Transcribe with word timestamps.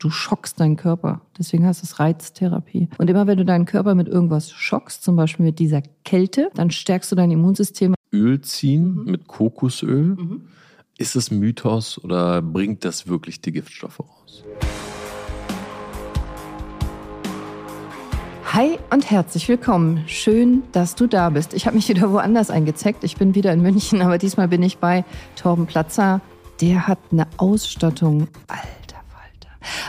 Du 0.00 0.08
schockst 0.08 0.58
deinen 0.58 0.76
Körper. 0.76 1.20
Deswegen 1.38 1.66
heißt 1.66 1.84
es 1.84 2.00
Reiztherapie. 2.00 2.88
Und 2.96 3.10
immer 3.10 3.26
wenn 3.26 3.36
du 3.36 3.44
deinen 3.44 3.66
Körper 3.66 3.94
mit 3.94 4.08
irgendwas 4.08 4.50
schockst, 4.50 5.02
zum 5.02 5.14
Beispiel 5.14 5.44
mit 5.44 5.58
dieser 5.58 5.82
Kälte, 6.06 6.50
dann 6.54 6.70
stärkst 6.70 7.12
du 7.12 7.16
dein 7.16 7.30
Immunsystem. 7.30 7.94
Öl 8.10 8.40
ziehen 8.40 8.94
mhm. 8.94 9.10
mit 9.10 9.28
Kokosöl. 9.28 10.16
Mhm. 10.16 10.48
Ist 10.96 11.16
es 11.16 11.30
Mythos 11.30 12.02
oder 12.02 12.40
bringt 12.40 12.86
das 12.86 13.08
wirklich 13.08 13.42
die 13.42 13.52
Giftstoffe 13.52 14.00
raus? 14.00 14.42
Hi 18.54 18.78
und 18.90 19.10
herzlich 19.10 19.46
willkommen. 19.50 20.04
Schön, 20.06 20.62
dass 20.72 20.94
du 20.94 21.08
da 21.08 21.28
bist. 21.28 21.52
Ich 21.52 21.66
habe 21.66 21.76
mich 21.76 21.90
wieder 21.90 22.10
woanders 22.10 22.48
eingezeckt. 22.48 23.04
Ich 23.04 23.18
bin 23.18 23.34
wieder 23.34 23.52
in 23.52 23.60
München, 23.60 24.00
aber 24.00 24.16
diesmal 24.16 24.48
bin 24.48 24.62
ich 24.62 24.78
bei 24.78 25.04
Torben 25.36 25.66
Platzer. 25.66 26.22
Der 26.62 26.88
hat 26.88 26.98
eine 27.12 27.26
Ausstattung. 27.36 28.28
Alter 28.48 28.79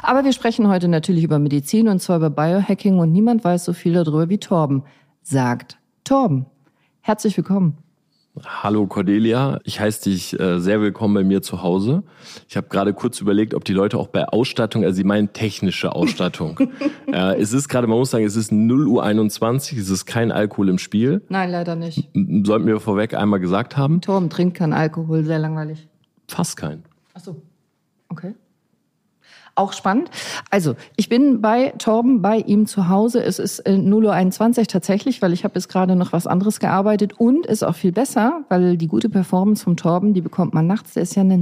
aber 0.02 0.24
wir 0.24 0.34
sprechen 0.34 0.68
heute 0.68 0.88
natürlich 0.88 1.24
über 1.24 1.40
Medizin 1.40 1.88
und 1.88 2.02
zwar 2.02 2.18
über 2.18 2.30
Biohacking 2.30 3.00
und 3.00 3.12
niemand 3.12 3.44
weiß 3.44 3.66
so 3.66 3.74
viel 3.74 3.94
darüber 3.94 4.30
wie 4.30 4.40
Torben. 4.40 4.84
Sagt 5.22 5.78
Torben. 6.04 6.46
Herzlich 7.02 7.38
willkommen. 7.38 7.78
Hallo 8.46 8.88
Cordelia, 8.88 9.60
ich 9.66 9.82
heiße 9.82 10.10
dich 10.10 10.40
äh, 10.40 10.60
sehr 10.60 10.80
willkommen 10.80 11.14
bei 11.14 11.24
mir 11.24 11.42
zu 11.42 11.64
Hause. 11.64 12.04
Ich 12.48 12.56
habe 12.56 12.70
gerade 12.70 12.94
kurz 12.94 13.20
überlegt, 13.20 13.54
ob 13.54 13.66
die 13.66 13.74
Leute 13.74 13.98
auch 13.98 14.08
bei 14.08 14.24
Ausstattung, 14.26 14.86
also 14.86 14.96
sie 14.96 15.04
meinen 15.04 15.34
technische 15.34 15.94
Ausstattung. 15.94 16.58
äh, 17.08 17.40
es 17.42 17.52
ist 17.52 17.68
gerade, 17.68 17.88
man 17.88 17.98
muss 17.98 18.12
sagen, 18.12 18.24
es 18.24 18.38
ist 18.38 18.54
0 18.54 18.88
Uhr 18.88 19.04
21, 19.04 19.78
es 19.78 19.90
ist 19.90 20.06
kein 20.06 20.32
Alkohol 20.32 20.70
im 20.70 20.78
Spiel. 20.78 21.22
Nein, 21.28 21.52
leider 21.52 21.76
nicht. 21.76 22.10
Sollten 22.14 22.68
wir 22.68 22.80
vorweg 22.80 23.16
einmal 23.16 23.42
gesagt 23.42 23.76
haben. 23.76 24.00
Torben 24.00 24.30
trinkt 24.30 24.56
keinen 24.56 24.74
Alkohol, 24.74 25.26
sehr 25.26 25.40
langweilig. 25.40 25.90
Fast 26.30 26.56
kein. 26.56 26.84
Ach 27.14 27.20
so, 27.20 27.42
okay. 28.08 28.34
Auch 29.62 29.74
spannend. 29.74 30.10
Also, 30.50 30.76
ich 30.96 31.08
bin 31.08 31.40
bei 31.40 31.76
Torben, 31.78 32.24
bei 32.24 32.38
ihm 32.38 32.66
zu 32.66 32.90
Hause. 32.90 33.24
Es 33.24 33.38
ist 33.38 33.68
0.21 33.68 34.58
Uhr 34.58 34.66
tatsächlich, 34.66 35.22
weil 35.22 35.34
ich 35.34 35.44
habe 35.44 35.54
jetzt 35.54 35.70
gerade 35.70 35.96
noch 35.96 36.14
was 36.14 36.26
anderes 36.26 36.60
gearbeitet 36.60 37.14
und 37.20 37.46
ist 37.46 37.62
auch 37.62 37.76
viel 37.76 37.92
besser, 37.92 38.42
weil 38.50 38.76
die 38.76 38.88
gute 38.88 39.08
Performance 39.08 39.64
vom 39.64 39.78
Torben, 39.78 40.16
die 40.16 40.22
bekommt 40.22 40.56
man 40.56 40.66
nachts, 40.66 40.94
der 40.96 41.04
ist 41.04 41.16
ja 41.16 41.22
eine 41.22 41.38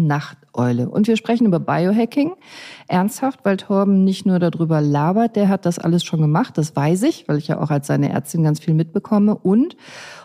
Nachteule. 0.53 0.89
Und 0.89 1.07
wir 1.07 1.17
sprechen 1.17 1.45
über 1.45 1.59
Biohacking. 1.59 2.33
Ernsthaft, 2.87 3.39
weil 3.43 3.57
Torben 3.57 4.03
nicht 4.03 4.25
nur 4.25 4.39
darüber 4.39 4.81
labert, 4.81 5.35
der 5.35 5.49
hat 5.49 5.65
das 5.65 5.79
alles 5.79 6.03
schon 6.03 6.21
gemacht, 6.21 6.57
das 6.57 6.75
weiß 6.75 7.03
ich, 7.03 7.27
weil 7.27 7.37
ich 7.37 7.47
ja 7.47 7.61
auch 7.61 7.69
als 7.69 7.87
seine 7.87 8.09
Ärztin 8.09 8.43
ganz 8.43 8.59
viel 8.59 8.73
mitbekomme. 8.73 9.35
Und 9.35 9.75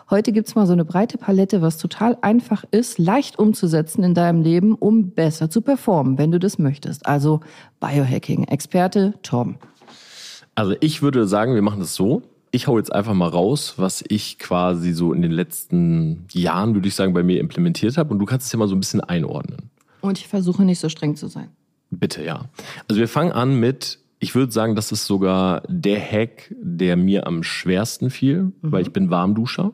Heute 0.07 0.31
gibt's 0.31 0.53
mal 0.53 0.67
so 0.67 0.73
eine 0.73 0.85
breite 0.85 1.17
Palette, 1.17 1.63
was 1.63 1.77
total 1.77 2.15
einfach 2.21 2.63
ist, 2.69 2.99
leicht 2.99 3.39
umzusetzen 3.39 4.03
in 4.03 4.13
deinem 4.13 4.43
Leben, 4.43 4.75
um 4.75 5.09
besser 5.09 5.49
zu 5.49 5.61
performen, 5.61 6.19
wenn 6.19 6.29
du 6.29 6.37
das 6.37 6.59
möchtest. 6.59 7.07
Also 7.07 7.39
Biohacking, 7.79 8.43
Experte 8.43 9.15
Tom. 9.23 9.55
Also 10.53 10.75
ich 10.79 11.01
würde 11.01 11.25
sagen, 11.25 11.55
wir 11.55 11.63
machen 11.63 11.79
das 11.79 11.95
so. 11.95 12.21
Ich 12.51 12.67
hau 12.67 12.77
jetzt 12.77 12.93
einfach 12.93 13.15
mal 13.15 13.29
raus, 13.29 13.73
was 13.77 14.03
ich 14.07 14.37
quasi 14.37 14.93
so 14.93 15.11
in 15.11 15.23
den 15.23 15.31
letzten 15.31 16.27
Jahren, 16.31 16.75
würde 16.75 16.87
ich 16.87 16.93
sagen, 16.93 17.15
bei 17.15 17.23
mir 17.23 17.39
implementiert 17.39 17.97
habe. 17.97 18.11
Und 18.11 18.19
du 18.19 18.25
kannst 18.25 18.45
es 18.45 18.53
ja 18.53 18.59
mal 18.59 18.67
so 18.67 18.75
ein 18.75 18.79
bisschen 18.79 19.01
einordnen. 19.01 19.71
Und 20.05 20.17
ich 20.19 20.27
versuche 20.27 20.63
nicht 20.63 20.79
so 20.79 20.89
streng 20.89 21.15
zu 21.15 21.27
sein. 21.27 21.49
Bitte, 21.89 22.23
ja. 22.23 22.45
Also 22.87 22.99
wir 22.99 23.07
fangen 23.07 23.31
an 23.31 23.59
mit 23.59 23.99
ich 24.19 24.33
würde 24.33 24.51
sagen, 24.51 24.75
das 24.75 24.91
ist 24.91 25.05
sogar 25.05 25.61
der 25.67 25.99
Hack, 25.99 26.53
der 26.59 26.95
mir 26.95 27.27
am 27.27 27.43
schwersten 27.43 28.09
fiel, 28.09 28.43
mhm. 28.43 28.53
weil 28.61 28.81
ich 28.81 28.91
bin 28.91 29.11
Warmduscher. 29.11 29.73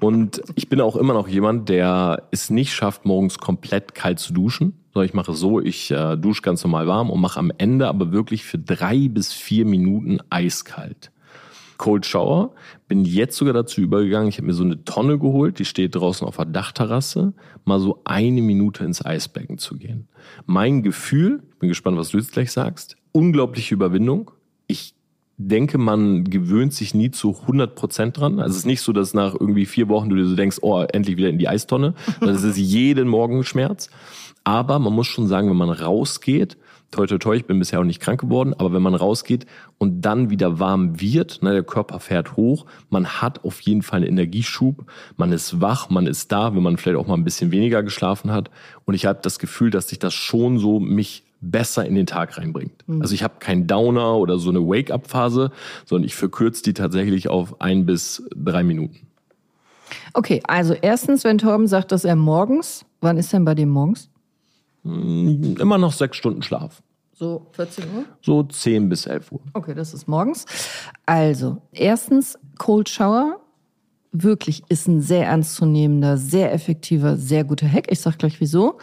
Und 0.00 0.42
ich 0.54 0.68
bin 0.68 0.80
auch 0.80 0.94
immer 0.94 1.14
noch 1.14 1.26
jemand, 1.26 1.68
der 1.68 2.28
es 2.30 2.50
nicht 2.50 2.74
schafft, 2.74 3.06
morgens 3.06 3.38
komplett 3.38 3.94
kalt 3.94 4.18
zu 4.18 4.32
duschen. 4.32 4.74
Sondern 4.92 5.08
ich 5.08 5.14
mache 5.14 5.32
so, 5.32 5.60
ich 5.60 5.90
äh, 5.90 6.16
dusche 6.16 6.42
ganz 6.42 6.62
normal 6.62 6.86
warm 6.86 7.10
und 7.10 7.20
mache 7.20 7.40
am 7.40 7.50
Ende 7.58 7.88
aber 7.88 8.12
wirklich 8.12 8.44
für 8.44 8.58
drei 8.58 9.08
bis 9.08 9.32
vier 9.32 9.64
Minuten 9.64 10.20
eiskalt. 10.30 11.10
Cold 11.78 12.06
Shower. 12.06 12.54
Bin 12.88 13.04
jetzt 13.04 13.36
sogar 13.36 13.54
dazu 13.54 13.80
übergegangen, 13.80 14.28
ich 14.28 14.38
habe 14.38 14.46
mir 14.46 14.54
so 14.54 14.64
eine 14.64 14.84
Tonne 14.84 15.18
geholt, 15.18 15.58
die 15.58 15.64
steht 15.64 15.94
draußen 15.94 16.26
auf 16.26 16.36
der 16.36 16.46
Dachterrasse, 16.46 17.34
mal 17.64 17.80
so 17.80 18.00
eine 18.04 18.42
Minute 18.42 18.84
ins 18.84 19.04
Eisbecken 19.04 19.58
zu 19.58 19.76
gehen. 19.76 20.08
Mein 20.46 20.82
Gefühl, 20.82 21.42
bin 21.58 21.68
gespannt, 21.68 21.96
was 21.98 22.10
du 22.10 22.18
jetzt 22.18 22.32
gleich 22.32 22.52
sagst, 22.52 22.96
unglaubliche 23.12 23.74
Überwindung. 23.74 24.30
Ich 24.66 24.94
denke, 25.38 25.78
man 25.78 26.24
gewöhnt 26.24 26.72
sich 26.72 26.94
nie 26.94 27.10
zu 27.10 27.36
100 27.42 27.74
Prozent 27.74 28.18
dran. 28.18 28.40
Also 28.40 28.52
es 28.52 28.58
ist 28.58 28.66
nicht 28.66 28.80
so, 28.80 28.92
dass 28.92 29.14
nach 29.14 29.34
irgendwie 29.38 29.66
vier 29.66 29.88
Wochen 29.88 30.08
du 30.08 30.16
dir 30.16 30.26
so 30.26 30.34
denkst, 30.34 30.58
oh, 30.62 30.82
endlich 30.82 31.16
wieder 31.16 31.28
in 31.28 31.38
die 31.38 31.48
Eistonne. 31.48 31.94
Das 32.20 32.42
ist 32.42 32.56
jeden 32.56 33.08
Morgen 33.08 33.44
Schmerz. 33.44 33.90
Aber 34.44 34.78
man 34.78 34.92
muss 34.92 35.06
schon 35.08 35.26
sagen, 35.26 35.50
wenn 35.50 35.56
man 35.56 35.70
rausgeht 35.70 36.56
toi, 36.90 37.06
toi, 37.06 37.18
toi, 37.18 37.36
ich 37.36 37.46
bin 37.46 37.58
bisher 37.58 37.80
auch 37.80 37.84
nicht 37.84 38.00
krank 38.00 38.20
geworden, 38.20 38.54
aber 38.54 38.72
wenn 38.72 38.82
man 38.82 38.94
rausgeht 38.94 39.46
und 39.78 40.02
dann 40.02 40.30
wieder 40.30 40.58
warm 40.58 41.00
wird, 41.00 41.42
ne, 41.42 41.52
der 41.52 41.62
Körper 41.62 42.00
fährt 42.00 42.36
hoch, 42.36 42.66
man 42.90 43.06
hat 43.06 43.44
auf 43.44 43.60
jeden 43.60 43.82
Fall 43.82 43.98
einen 43.98 44.08
Energieschub, 44.08 44.84
man 45.16 45.32
ist 45.32 45.60
wach, 45.60 45.90
man 45.90 46.06
ist 46.06 46.32
da, 46.32 46.54
wenn 46.54 46.62
man 46.62 46.76
vielleicht 46.76 46.98
auch 46.98 47.06
mal 47.06 47.14
ein 47.14 47.24
bisschen 47.24 47.50
weniger 47.50 47.82
geschlafen 47.82 48.32
hat. 48.32 48.50
Und 48.84 48.94
ich 48.94 49.06
habe 49.06 49.18
das 49.22 49.38
Gefühl, 49.38 49.70
dass 49.70 49.88
sich 49.88 49.98
das 49.98 50.14
schon 50.14 50.58
so 50.58 50.80
mich 50.80 51.24
besser 51.40 51.84
in 51.84 51.94
den 51.94 52.06
Tag 52.06 52.38
reinbringt. 52.38 52.86
Mhm. 52.86 53.02
Also 53.02 53.14
ich 53.14 53.22
habe 53.22 53.34
keinen 53.38 53.66
Downer 53.66 54.16
oder 54.16 54.38
so 54.38 54.50
eine 54.50 54.60
Wake-up-Phase, 54.60 55.50
sondern 55.84 56.06
ich 56.06 56.14
verkürze 56.14 56.62
die 56.62 56.74
tatsächlich 56.74 57.28
auf 57.28 57.60
ein 57.60 57.86
bis 57.86 58.22
drei 58.34 58.62
Minuten. 58.62 59.06
Okay, 60.14 60.42
also 60.46 60.74
erstens, 60.74 61.24
wenn 61.24 61.38
Torben 61.38 61.66
sagt, 61.66 61.92
dass 61.92 62.04
er 62.04 62.16
morgens, 62.16 62.84
wann 63.00 63.18
ist 63.18 63.32
denn 63.32 63.44
bei 63.44 63.54
dem 63.54 63.68
morgens? 63.68 64.08
Hm, 64.86 65.56
immer 65.58 65.78
noch 65.78 65.92
sechs 65.92 66.16
Stunden 66.16 66.42
Schlaf. 66.42 66.82
So 67.12 67.46
14 67.52 67.84
Uhr? 67.94 68.04
So 68.20 68.42
10 68.42 68.88
bis 68.88 69.06
11 69.06 69.32
Uhr. 69.32 69.40
Okay, 69.54 69.74
das 69.74 69.94
ist 69.94 70.06
morgens. 70.06 70.44
Also, 71.06 71.62
erstens, 71.72 72.38
Cold 72.58 72.88
Shower 72.88 73.40
wirklich 74.12 74.62
ist 74.68 74.88
ein 74.88 75.00
sehr 75.00 75.26
ernstzunehmender, 75.26 76.16
sehr 76.16 76.52
effektiver, 76.52 77.16
sehr 77.16 77.44
guter 77.44 77.68
Hack. 77.70 77.90
Ich 77.90 78.00
sag 78.00 78.18
gleich 78.18 78.40
wieso. 78.40 78.78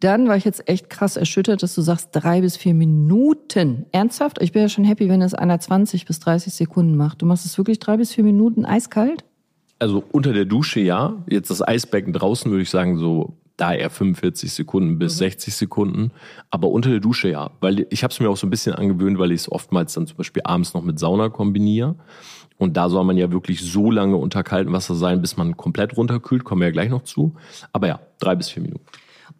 Dann 0.00 0.28
war 0.28 0.36
ich 0.36 0.44
jetzt 0.44 0.68
echt 0.68 0.90
krass 0.90 1.16
erschüttert, 1.16 1.62
dass 1.62 1.74
du 1.74 1.82
sagst 1.82 2.10
drei 2.12 2.40
bis 2.40 2.56
vier 2.56 2.74
Minuten. 2.74 3.86
Ernsthaft? 3.92 4.40
Ich 4.40 4.52
bin 4.52 4.62
ja 4.62 4.68
schon 4.68 4.84
happy, 4.84 5.08
wenn 5.08 5.22
es 5.22 5.34
einer 5.34 5.58
20 5.58 6.06
bis 6.06 6.20
30 6.20 6.52
Sekunden 6.52 6.96
macht. 6.96 7.22
Du 7.22 7.26
machst 7.26 7.44
es 7.44 7.58
wirklich 7.58 7.78
drei 7.78 7.96
bis 7.96 8.12
vier 8.12 8.24
Minuten 8.24 8.64
eiskalt? 8.64 9.24
Also 9.78 10.04
unter 10.12 10.32
der 10.32 10.44
Dusche 10.44 10.80
ja. 10.80 11.22
Jetzt 11.28 11.50
das 11.50 11.66
Eisbecken 11.66 12.12
draußen 12.12 12.50
würde 12.50 12.62
ich 12.62 12.70
sagen 12.70 12.98
so 12.98 13.34
da 13.58 13.74
eher 13.74 13.90
45 13.90 14.52
Sekunden 14.52 14.98
bis 14.98 15.14
mhm. 15.16 15.18
60 15.18 15.54
Sekunden. 15.54 16.10
Aber 16.50 16.68
unter 16.68 16.90
der 16.90 17.00
Dusche 17.00 17.28
ja, 17.28 17.50
weil 17.60 17.86
ich 17.90 18.02
habe 18.02 18.12
es 18.12 18.20
mir 18.20 18.30
auch 18.30 18.36
so 18.36 18.46
ein 18.46 18.50
bisschen 18.50 18.74
angewöhnt, 18.74 19.18
weil 19.18 19.32
ich 19.32 19.42
es 19.42 19.52
oftmals 19.52 19.92
dann 19.92 20.06
zum 20.06 20.16
Beispiel 20.16 20.42
abends 20.44 20.74
noch 20.74 20.82
mit 20.82 20.98
Sauna 20.98 21.28
kombiniere. 21.28 21.96
Und 22.56 22.76
da 22.76 22.88
soll 22.88 23.04
man 23.04 23.16
ja 23.16 23.30
wirklich 23.30 23.60
so 23.60 23.90
lange 23.90 24.16
unter 24.16 24.42
kaltem 24.42 24.72
Wasser 24.72 24.94
sein, 24.94 25.20
bis 25.20 25.36
man 25.36 25.56
komplett 25.56 25.96
runterkühlt. 25.96 26.44
Kommen 26.44 26.60
wir 26.60 26.68
ja 26.68 26.72
gleich 26.72 26.90
noch 26.90 27.02
zu. 27.02 27.34
Aber 27.72 27.86
ja, 27.86 28.00
drei 28.18 28.34
bis 28.34 28.48
vier 28.48 28.62
Minuten. 28.62 28.84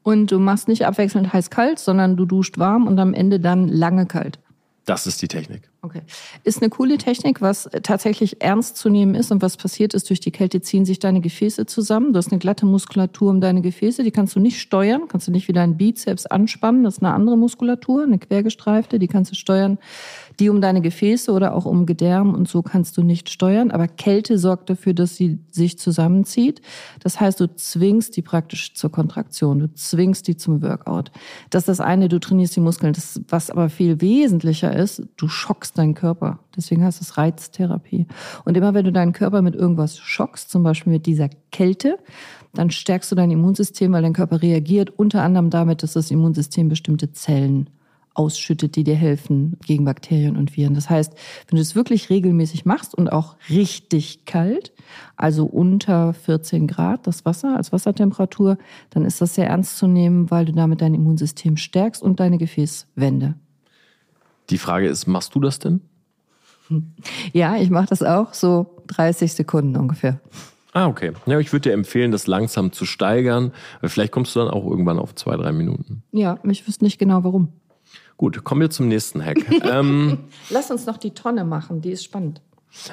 Und 0.03 0.31
du 0.31 0.39
machst 0.39 0.69
nicht 0.69 0.87
abwechselnd 0.87 1.33
heiß-kalt, 1.33 1.79
sondern 1.79 2.17
du 2.17 2.25
duscht 2.25 2.59
warm 2.59 2.87
und 2.87 2.99
am 2.99 3.15
Ende 3.15 3.41
dann 3.41 3.69
lange 3.69 4.07
kalt. 4.07 4.39
Das 4.89 5.07
ist 5.07 5.21
die 5.21 5.29
Technik. 5.29 5.69
Okay. 5.83 6.01
Ist 6.45 6.63
eine 6.63 6.71
coole 6.71 6.97
Technik, 6.97 7.43
was 7.43 7.69
tatsächlich 7.83 8.41
ernst 8.41 8.79
zu 8.79 8.89
nehmen 8.89 9.15
ist 9.15 9.31
und 9.31 9.43
was 9.43 9.59
passiert 9.59 9.93
ist, 9.93 10.09
durch 10.09 10.19
die 10.19 10.31
Kälte 10.31 10.63
ziehen 10.63 10.87
sich 10.87 10.99
deine 10.99 11.21
Gefäße 11.21 11.67
zusammen. 11.67 12.15
Du 12.15 12.17
hast 12.17 12.33
eine 12.33 12.39
glatte 12.39 12.65
Muskulatur 12.65 13.29
um 13.29 13.43
deine 13.43 13.61
Gefäße, 13.61 14.03
die 14.03 14.11
kannst 14.11 14.35
du 14.35 14.41
nicht 14.41 14.59
steuern, 14.59 15.03
kannst 15.07 15.29
du 15.29 15.31
nicht 15.31 15.47
wie 15.47 15.53
deinen 15.53 15.77
Bizeps 15.77 16.25
anspannen. 16.25 16.85
Das 16.85 16.95
ist 16.95 17.03
eine 17.03 17.13
andere 17.13 17.37
Muskulatur, 17.37 18.05
eine 18.05 18.19
quergestreifte, 18.19 18.99
die 18.99 19.09
kannst 19.09 19.31
du 19.31 19.35
steuern 19.35 19.77
die 20.41 20.49
um 20.49 20.61
deine 20.61 20.81
Gefäße 20.81 21.33
oder 21.33 21.55
auch 21.55 21.65
um 21.65 21.87
Gedärm 21.87 22.35
und 22.35 22.49
so 22.49 22.63
kannst 22.63 22.97
du 22.97 23.03
nicht 23.03 23.29
steuern. 23.29 23.71
Aber 23.71 23.89
Kälte 23.89 24.39
sorgt 24.39 24.71
dafür, 24.71 24.95
dass 24.95 25.17
sie 25.17 25.39
sich 25.51 25.79
zusammenzieht. 25.79 26.61
Das 27.01 27.21
heißt, 27.21 27.41
du 27.41 27.55
zwingst 27.55 28.17
die 28.17 28.23
praktisch 28.23 28.75
zur 28.75 28.91
Kontraktion. 28.91 29.59
Du 29.59 29.73
zwingst 29.75 30.29
die 30.29 30.37
zum 30.37 30.63
Workout. 30.63 31.11
Das 31.51 31.63
ist 31.63 31.69
das 31.69 31.81
eine, 31.81 32.09
du 32.09 32.21
trainierst 32.21 32.55
die 32.57 32.61
Muskeln. 32.61 32.93
Das, 32.93 33.21
was 33.29 33.51
aber 33.51 33.69
viel 33.69 34.01
wesentlicher 34.01 34.75
ist, 34.75 35.03
du 35.17 35.29
schockst 35.29 35.77
deinen 35.79 35.95
Körper. 35.95 36.39
Deswegen 36.57 36.85
heißt 36.85 37.01
es 37.01 37.17
Reiztherapie. 37.17 38.07
Und 38.45 38.57
immer 38.57 38.75
wenn 38.75 38.85
du 38.85 38.93
deinen 38.93 39.13
Körper 39.13 39.43
mit 39.43 39.55
irgendwas 39.55 39.99
schockst, 39.99 40.51
zum 40.51 40.63
Beispiel 40.63 40.93
mit 40.93 41.07
dieser 41.07 41.29
Kälte, 41.51 41.99
dann 42.55 42.71
stärkst 42.71 43.11
du 43.11 43.17
dein 43.17 43.31
Immunsystem, 43.31 43.93
weil 43.93 44.03
dein 44.03 44.13
Körper 44.13 44.43
reagiert 44.43 44.91
unter 44.91 45.23
anderem 45.23 45.51
damit, 45.51 45.83
dass 45.83 45.93
das 45.93 46.11
Immunsystem 46.11 46.69
bestimmte 46.69 47.13
Zellen 47.13 47.71
ausschüttet, 48.19 48.75
die 48.77 48.85
dir 48.85 48.97
helfen 48.97 49.57
gegen 49.65 49.85
Bakterien 49.85 50.37
und 50.37 50.57
Viren. 50.57 50.75
Das 50.75 50.91
heißt, 50.91 51.15
wenn 51.49 51.57
du 51.57 51.63
es 51.63 51.77
wirklich 51.77 52.11
regelmäßig 52.11 52.65
machst 52.65 52.95
und 52.95 53.09
auch 53.09 53.37
richtig 53.49 54.25
kalt, 54.25 54.73
also 55.17 55.47
unter 55.47 56.15
14 56.15 56.67
Grad 56.67 57.07
das 57.07 57.25
Wasser 57.25 57.57
als 57.57 57.73
Wassertemperatur, 57.73 58.59
dann 58.91 59.05
ist 59.05 59.21
das 59.21 59.37
sehr 59.37 59.47
ernst 59.47 59.79
zu 59.79 59.87
nehmen, 59.87 60.31
weil 60.31 60.45
du 60.45 60.53
damit 60.53 60.81
dein 60.81 60.95
Immunsystem 60.95 61.57
stärkst 61.57 62.03
und 62.03 62.19
deine 62.19 62.39
Gefäßwände. 62.39 63.35
Die 64.51 64.59
Frage 64.59 64.89
ist, 64.89 65.07
machst 65.07 65.35
du 65.35 65.41
das 65.41 65.59
denn? 65.59 65.81
Ja, 67.33 67.57
ich 67.57 67.71
mache 67.71 67.87
das 67.87 68.03
auch 68.03 68.35
so 68.35 68.83
30 68.89 69.33
Sekunden 69.33 69.77
ungefähr. 69.77 70.21
Ah, 70.73 70.87
okay. 70.87 71.13
Ja, 71.27 71.39
ich 71.39 71.53
würde 71.53 71.71
dir 71.71 71.73
empfehlen, 71.73 72.11
das 72.11 72.27
langsam 72.27 72.73
zu 72.73 72.85
steigern. 72.85 73.53
Vielleicht 73.83 74.13
kommst 74.13 74.37
du 74.37 74.41
dann 74.41 74.51
auch 74.51 74.67
irgendwann 74.67 74.99
auf 74.99 75.15
zwei, 75.15 75.37
drei 75.37 75.53
Minuten. 75.53 76.03
Ja, 76.13 76.39
ich 76.45 76.67
wüsste 76.67 76.85
nicht 76.85 76.99
genau 76.99 77.25
warum. 77.25 77.49
Gut, 78.19 78.45
kommen 78.45 78.61
wir 78.61 78.69
zum 78.69 78.89
nächsten 78.89 79.25
Hack. 79.25 79.39
ähm, 79.65 80.19
Lass 80.51 80.71
uns 80.71 80.85
noch 80.87 80.99
die 80.99 81.13
Tonne 81.13 81.45
machen, 81.45 81.81
die 81.81 81.93
ist 81.93 82.05
spannend. 82.05 82.43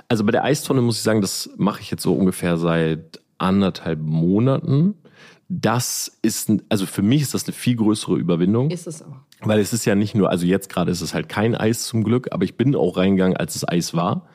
also 0.07 0.23
bei 0.23 0.31
der 0.31 0.43
Eistonne 0.43 0.81
muss 0.81 0.97
ich 0.97 1.03
sagen, 1.03 1.19
das 1.19 1.49
mache 1.57 1.81
ich 1.81 1.91
jetzt 1.91 2.03
so 2.03 2.13
ungefähr 2.13 2.57
seit 2.57 3.19
anderthalb 3.39 3.99
Monaten. 3.99 4.95
Das 5.49 6.17
ist, 6.21 6.51
also 6.69 6.85
für 6.85 7.01
mich 7.01 7.23
ist 7.23 7.33
das 7.33 7.45
eine 7.45 7.53
viel 7.53 7.75
größere 7.75 8.17
Überwindung. 8.17 8.69
Ist 8.69 8.87
es 8.87 9.01
auch. 9.01 9.17
Weil 9.41 9.59
es 9.59 9.73
ist 9.73 9.85
ja 9.85 9.95
nicht 9.95 10.15
nur, 10.15 10.29
also 10.29 10.45
jetzt 10.45 10.69
gerade 10.69 10.91
ist 10.91 11.01
es 11.01 11.13
halt 11.13 11.27
kein 11.27 11.55
Eis 11.55 11.83
zum 11.85 12.03
Glück, 12.03 12.29
aber 12.31 12.43
ich 12.45 12.55
bin 12.55 12.75
auch 12.75 12.95
reingegangen, 12.95 13.35
als 13.35 13.55
es 13.55 13.67
Eis 13.67 13.93
war. 13.93 14.27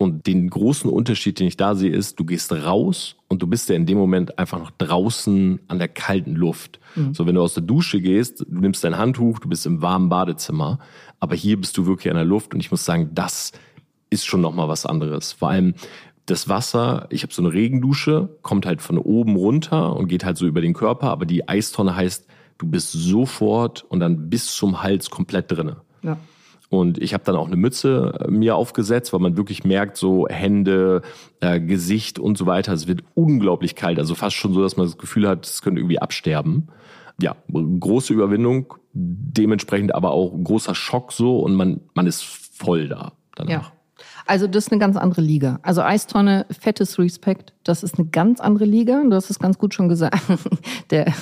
Und 0.00 0.28
den 0.28 0.48
großen 0.48 0.88
Unterschied, 0.88 1.40
den 1.40 1.48
ich 1.48 1.56
da 1.56 1.74
sehe, 1.74 1.90
ist, 1.90 2.20
du 2.20 2.24
gehst 2.24 2.52
raus 2.52 3.16
und 3.26 3.42
du 3.42 3.48
bist 3.48 3.68
ja 3.68 3.74
in 3.74 3.84
dem 3.84 3.98
Moment 3.98 4.38
einfach 4.38 4.60
noch 4.60 4.70
draußen 4.70 5.58
an 5.66 5.78
der 5.78 5.88
kalten 5.88 6.36
Luft. 6.36 6.78
So, 7.12 7.26
wenn 7.26 7.34
du 7.34 7.42
aus 7.42 7.54
der 7.54 7.64
Dusche 7.64 8.00
gehst, 8.00 8.40
du 8.40 8.60
nimmst 8.60 8.84
dein 8.84 8.96
Handtuch, 8.96 9.40
du 9.40 9.48
bist 9.48 9.66
im 9.66 9.82
warmen 9.82 10.08
Badezimmer, 10.08 10.78
aber 11.18 11.34
hier 11.34 11.56
bist 11.60 11.76
du 11.76 11.86
wirklich 11.86 12.10
an 12.10 12.16
der 12.16 12.24
Luft 12.24 12.54
und 12.54 12.60
ich 12.60 12.70
muss 12.70 12.84
sagen, 12.84 13.10
das 13.12 13.52
ist 14.08 14.24
schon 14.24 14.40
nochmal 14.40 14.68
was 14.68 14.86
anderes. 14.86 15.32
Vor 15.32 15.50
allem 15.50 15.74
das 16.26 16.48
Wasser, 16.48 17.06
ich 17.10 17.22
habe 17.22 17.32
so 17.32 17.42
eine 17.42 17.52
Regendusche, 17.52 18.28
kommt 18.42 18.66
halt 18.66 18.82
von 18.82 18.98
oben 18.98 19.34
runter 19.34 19.96
und 19.96 20.08
geht 20.08 20.24
halt 20.24 20.36
so 20.36 20.46
über 20.46 20.60
den 20.60 20.74
Körper, 20.74 21.10
aber 21.10 21.26
die 21.26 21.48
Eistonne 21.48 21.96
heißt, 21.96 22.26
du 22.58 22.66
bist 22.66 22.92
sofort 22.92 23.84
und 23.88 24.00
dann 24.00 24.30
bis 24.30 24.54
zum 24.54 24.82
Hals 24.82 25.10
komplett 25.10 25.50
drinne. 25.50 25.78
Ja. 26.02 26.18
Und 26.70 26.98
ich 26.98 27.14
habe 27.14 27.24
dann 27.24 27.36
auch 27.36 27.46
eine 27.46 27.56
Mütze 27.56 28.18
äh, 28.20 28.30
mir 28.30 28.56
aufgesetzt, 28.56 29.12
weil 29.12 29.20
man 29.20 29.36
wirklich 29.36 29.64
merkt, 29.64 29.96
so 29.96 30.28
Hände, 30.28 31.02
äh, 31.40 31.60
Gesicht 31.60 32.18
und 32.18 32.36
so 32.36 32.46
weiter, 32.46 32.72
es 32.72 32.86
wird 32.86 33.02
unglaublich 33.14 33.74
kalt. 33.74 33.98
Also 33.98 34.14
fast 34.14 34.36
schon 34.36 34.52
so, 34.52 34.62
dass 34.62 34.76
man 34.76 34.86
das 34.86 34.98
Gefühl 34.98 35.26
hat, 35.26 35.46
es 35.46 35.62
könnte 35.62 35.80
irgendwie 35.80 36.00
absterben. 36.00 36.68
Ja, 37.20 37.36
große 37.50 38.12
Überwindung, 38.12 38.74
dementsprechend 38.92 39.94
aber 39.94 40.12
auch 40.12 40.32
großer 40.32 40.74
Schock 40.74 41.12
so 41.12 41.40
und 41.40 41.54
man, 41.54 41.80
man 41.94 42.06
ist 42.06 42.22
voll 42.24 42.88
da 42.88 43.12
danach. 43.34 43.50
Ja. 43.50 43.72
Also 44.26 44.46
das 44.46 44.66
ist 44.66 44.72
eine 44.72 44.78
ganz 44.78 44.96
andere 44.96 45.22
Liga. 45.22 45.58
Also 45.62 45.82
Eistonne, 45.82 46.46
fettes 46.50 46.98
Respekt, 46.98 47.54
das 47.68 47.82
ist 47.82 47.98
eine 47.98 48.08
ganz 48.08 48.40
andere 48.40 48.64
Liga. 48.64 49.02
Du 49.04 49.14
hast 49.14 49.28
es 49.28 49.38
ganz 49.38 49.58
gut 49.58 49.74
schon 49.74 49.88
gesagt. 49.88 50.18
Der, 50.90 51.12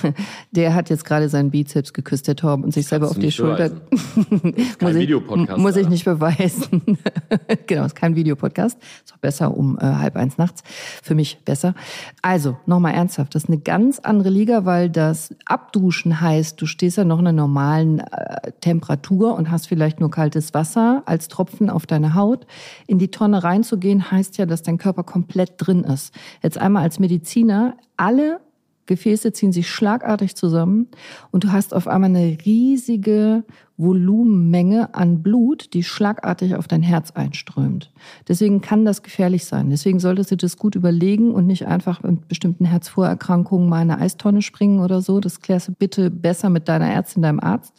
der 0.53 0.77
hat 0.77 0.91
jetzt 0.91 1.05
gerade 1.05 1.29
seinen 1.29 1.51
Bizeps 1.51 1.93
geküsst, 1.93 2.29
der 2.29 2.37
Torben, 2.37 2.63
und 2.63 2.73
sich 2.73 2.87
selber 2.87 3.11
auf 3.11 3.19
die 3.19 3.33
Schulter. 3.33 3.71
Kein 3.71 3.81
muss 4.81 4.95
ich, 4.95 5.01
Videopodcast, 5.01 5.59
Muss 5.59 5.77
ich 5.77 5.89
nicht 5.89 6.05
beweisen. 6.05 6.99
genau, 7.67 7.85
ist 7.85 7.97
kein 7.97 8.15
Videopodcast. 8.15 8.79
Ist 9.05 9.13
auch 9.13 9.19
besser 9.19 9.57
um 9.57 9.77
äh, 9.81 9.83
halb 9.83 10.15
eins 10.15 10.39
nachts. 10.39 10.63
Für 11.03 11.17
mich 11.17 11.39
besser. 11.45 11.75
Also, 12.23 12.57
nochmal 12.67 12.95
ernsthaft. 12.95 13.35
Das 13.35 13.45
ist 13.45 13.49
eine 13.49 13.59
ganz 13.59 13.99
andere 13.99 14.31
Liga, 14.31 14.65
weil 14.65 14.89
das 14.89 15.35
Abduschen 15.47 16.21
heißt, 16.21 16.61
du 16.61 16.67
stehst 16.67 16.97
ja 16.97 17.03
noch 17.03 17.19
in 17.19 17.27
einer 17.27 17.37
normalen 17.37 17.99
äh, 17.99 18.53
Temperatur 18.61 19.35
und 19.35 19.51
hast 19.51 19.67
vielleicht 19.67 19.99
nur 19.99 20.13
kaltes 20.13 20.55
Wasser 20.55 21.03
als 21.07 21.27
Tropfen 21.27 21.71
auf 21.71 21.87
deine 21.87 22.15
Haut. 22.15 22.47
In 22.87 23.01
die 23.01 23.11
Tonne 23.11 23.43
reinzugehen 23.43 24.13
heißt 24.13 24.39
ja, 24.39 24.47
dass 24.47 24.63
dein 24.63 24.79
Körper 24.79 25.03
komplett 25.03 25.55
drin 25.59 25.83
ist. 25.83 26.15
Jetzt 26.43 26.59
einmal 26.59 26.83
als 26.83 26.99
Mediziner, 26.99 27.77
alle 27.97 28.41
Gefäße 28.87 29.33
ziehen 29.33 29.53
sich 29.53 29.69
schlagartig 29.69 30.37
zusammen 30.37 30.89
und 31.31 31.45
du 31.45 31.53
hast 31.53 31.75
auf 31.75 31.89
einmal 31.89 32.11
eine 32.11 32.39
riesige 32.45 33.45
Volumenmenge 33.77 34.95
an 34.95 35.23
Blut, 35.23 35.75
die 35.75 35.83
schlagartig 35.83 36.55
auf 36.55 36.67
dein 36.67 36.83
Herz 36.83 37.11
einströmt. 37.11 37.93
Deswegen 38.27 38.61
kann 38.61 38.85
das 38.85 39.03
gefährlich 39.03 39.45
sein. 39.45 39.71
Deswegen 39.71 39.99
solltest 39.99 40.31
du 40.31 40.37
das 40.37 40.57
gut 40.57 40.77
überlegen 40.77 41.33
und 41.33 41.47
nicht 41.47 41.67
einfach 41.67 42.03
mit 42.03 42.29
bestimmten 42.29 42.65
Herzvorerkrankungen 42.65 43.69
mal 43.69 43.83
in 43.83 43.91
eine 43.91 44.01
Eistonne 44.01 44.41
springen 44.41 44.81
oder 44.81 45.03
so. 45.03 45.21
Das 45.21 45.41
klärst 45.41 45.69
du 45.69 45.73
bitte 45.73 46.11
besser 46.11 46.49
mit 46.49 46.69
deiner 46.69 46.89
Ärztin, 46.89 47.23
deinem 47.23 47.41
Arzt. 47.41 47.75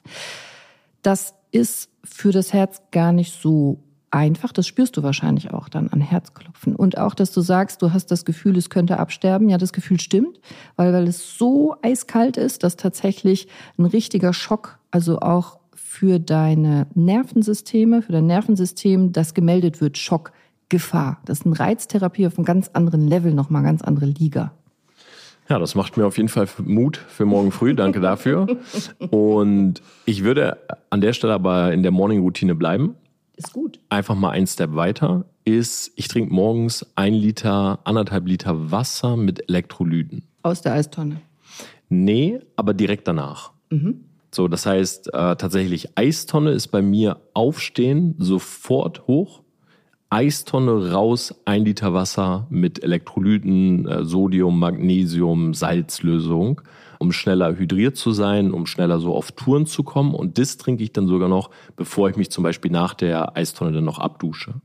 Das 1.02 1.34
ist 1.52 1.90
für 2.04 2.32
das 2.32 2.54
Herz 2.54 2.82
gar 2.92 3.12
nicht 3.12 3.34
so 3.34 3.80
einfach. 4.12 4.52
Das 4.52 4.68
spürst 4.68 4.98
du 4.98 5.04
wahrscheinlich 5.04 5.52
auch 5.52 5.70
dann 5.70 5.90
an 5.90 6.02
Herzklopfen. 6.02 6.76
Und 6.76 6.98
auch, 6.98 7.14
dass 7.14 7.32
du 7.32 7.42
sagst, 7.42 7.82
du 7.82 7.94
hast 7.94 8.12
das 8.12 8.26
Gefühl, 8.26 8.58
es 8.58 8.70
könnte 8.70 9.00
absterben. 9.00 9.50
Ja, 9.50 9.58
das 9.58 9.74
Gefühl 9.74 10.00
stimmt, 10.00 10.40
weil, 10.76 10.94
weil 10.94 11.08
es 11.08 11.38
so 11.38 11.76
eiskalt 11.82 12.38
ist, 12.38 12.64
dass 12.64 12.76
tatsächlich 12.78 13.48
ein 13.78 13.86
richtiger 13.86 14.34
Schock, 14.34 14.80
also 14.92 15.20
auch 15.20 15.60
für 15.76 16.20
deine 16.20 16.88
Nervensysteme, 16.94 18.02
für 18.02 18.12
dein 18.12 18.28
Nervensystem, 18.28 19.14
das 19.14 19.34
gemeldet 19.34 19.82
wird, 19.82 19.98
Schock, 19.98 20.32
Gefahr. 20.70 21.22
Das 21.26 21.40
ist 21.40 21.46
eine 21.46 21.60
Reiztherapie 21.60 22.28
auf 22.28 22.38
einem 22.38 22.46
ganz 22.46 22.70
anderen 22.74 23.08
Level, 23.08 23.34
nochmal 23.34 23.64
ganz 23.64 23.82
andere 23.82 24.06
Liga. 24.06 24.52
Ja, 25.50 25.60
das 25.60 25.76
macht 25.76 25.96
mir 25.96 26.06
auf 26.06 26.18
jeden 26.18 26.28
Fall 26.30 26.48
Mut 26.66 26.98
für 26.98 27.26
morgen 27.26 27.52
früh. 27.52 27.74
Danke 27.74 28.02
dafür. 28.02 28.48
Und 29.10 29.82
ich 30.06 30.24
würde 30.24 30.58
an 30.90 31.00
der 31.00 31.14
Stelle 31.14 31.34
aber 31.34 31.72
in 31.72 31.84
der 31.84 31.92
Morning-Routine 31.92 32.54
bleiben. 32.54 32.96
Ist 33.38 33.54
gut. 33.54 33.80
Einfach 33.90 34.16
mal 34.16 34.32
einen 34.32 34.48
Step 34.48 34.74
weiter. 34.74 35.26
Ist, 35.46 35.92
ich 35.96 36.08
trinke 36.08 36.34
morgens 36.34 36.86
ein 36.96 37.14
Liter, 37.14 37.80
anderthalb 37.84 38.28
Liter 38.28 38.72
Wasser 38.72 39.16
mit 39.16 39.48
Elektrolyten. 39.48 40.24
Aus 40.42 40.64
der 40.64 40.74
Eistonne. 40.74 41.22
Nee, 41.88 42.40
aber 42.56 42.74
direkt 42.74 43.08
danach. 43.08 43.52
So, 44.34 44.48
das 44.48 44.66
heißt 44.66 45.14
äh, 45.14 45.36
tatsächlich 45.36 45.98
Eistonne 45.98 46.52
ist 46.52 46.70
bei 46.70 46.82
mir 46.82 47.22
aufstehen, 47.34 48.16
sofort 48.18 49.08
hoch. 49.08 49.44
Eistonne 50.10 50.92
raus, 50.92 51.36
ein 51.46 51.64
Liter 51.66 51.94
Wasser 51.94 52.48
mit 52.50 52.84
Elektrolyten, 52.84 53.88
äh, 53.88 54.04
Sodium, 54.04 54.58
Magnesium, 54.58 55.54
Salzlösung, 55.54 56.62
um 57.00 57.12
schneller 57.12 57.56
hydriert 57.58 57.98
zu 57.98 58.12
sein, 58.12 58.52
um 58.52 58.66
schneller 58.66 59.00
so 59.00 59.16
auf 59.16 59.32
Touren 59.32 59.66
zu 59.66 59.84
kommen. 59.84 60.14
Und 60.14 60.38
das 60.38 60.58
trinke 60.58 60.84
ich 60.84 60.92
dann 60.94 61.08
sogar 61.08 61.30
noch, 61.30 61.50
bevor 61.76 62.10
ich 62.10 62.16
mich 62.18 62.32
zum 62.32 62.44
Beispiel 62.44 62.72
nach 62.72 62.94
der 62.94 63.36
Eistonne 63.38 63.72
dann 63.72 63.86
noch 63.86 64.00
abdusche. 64.00 64.56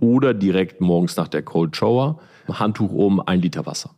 Oder 0.00 0.34
direkt 0.34 0.80
morgens 0.80 1.16
nach 1.16 1.28
der 1.28 1.42
Cold 1.42 1.76
Shower, 1.76 2.18
Handtuch 2.48 2.92
oben, 2.92 3.20
ein 3.20 3.40
Liter 3.40 3.66
Wasser. 3.66 3.90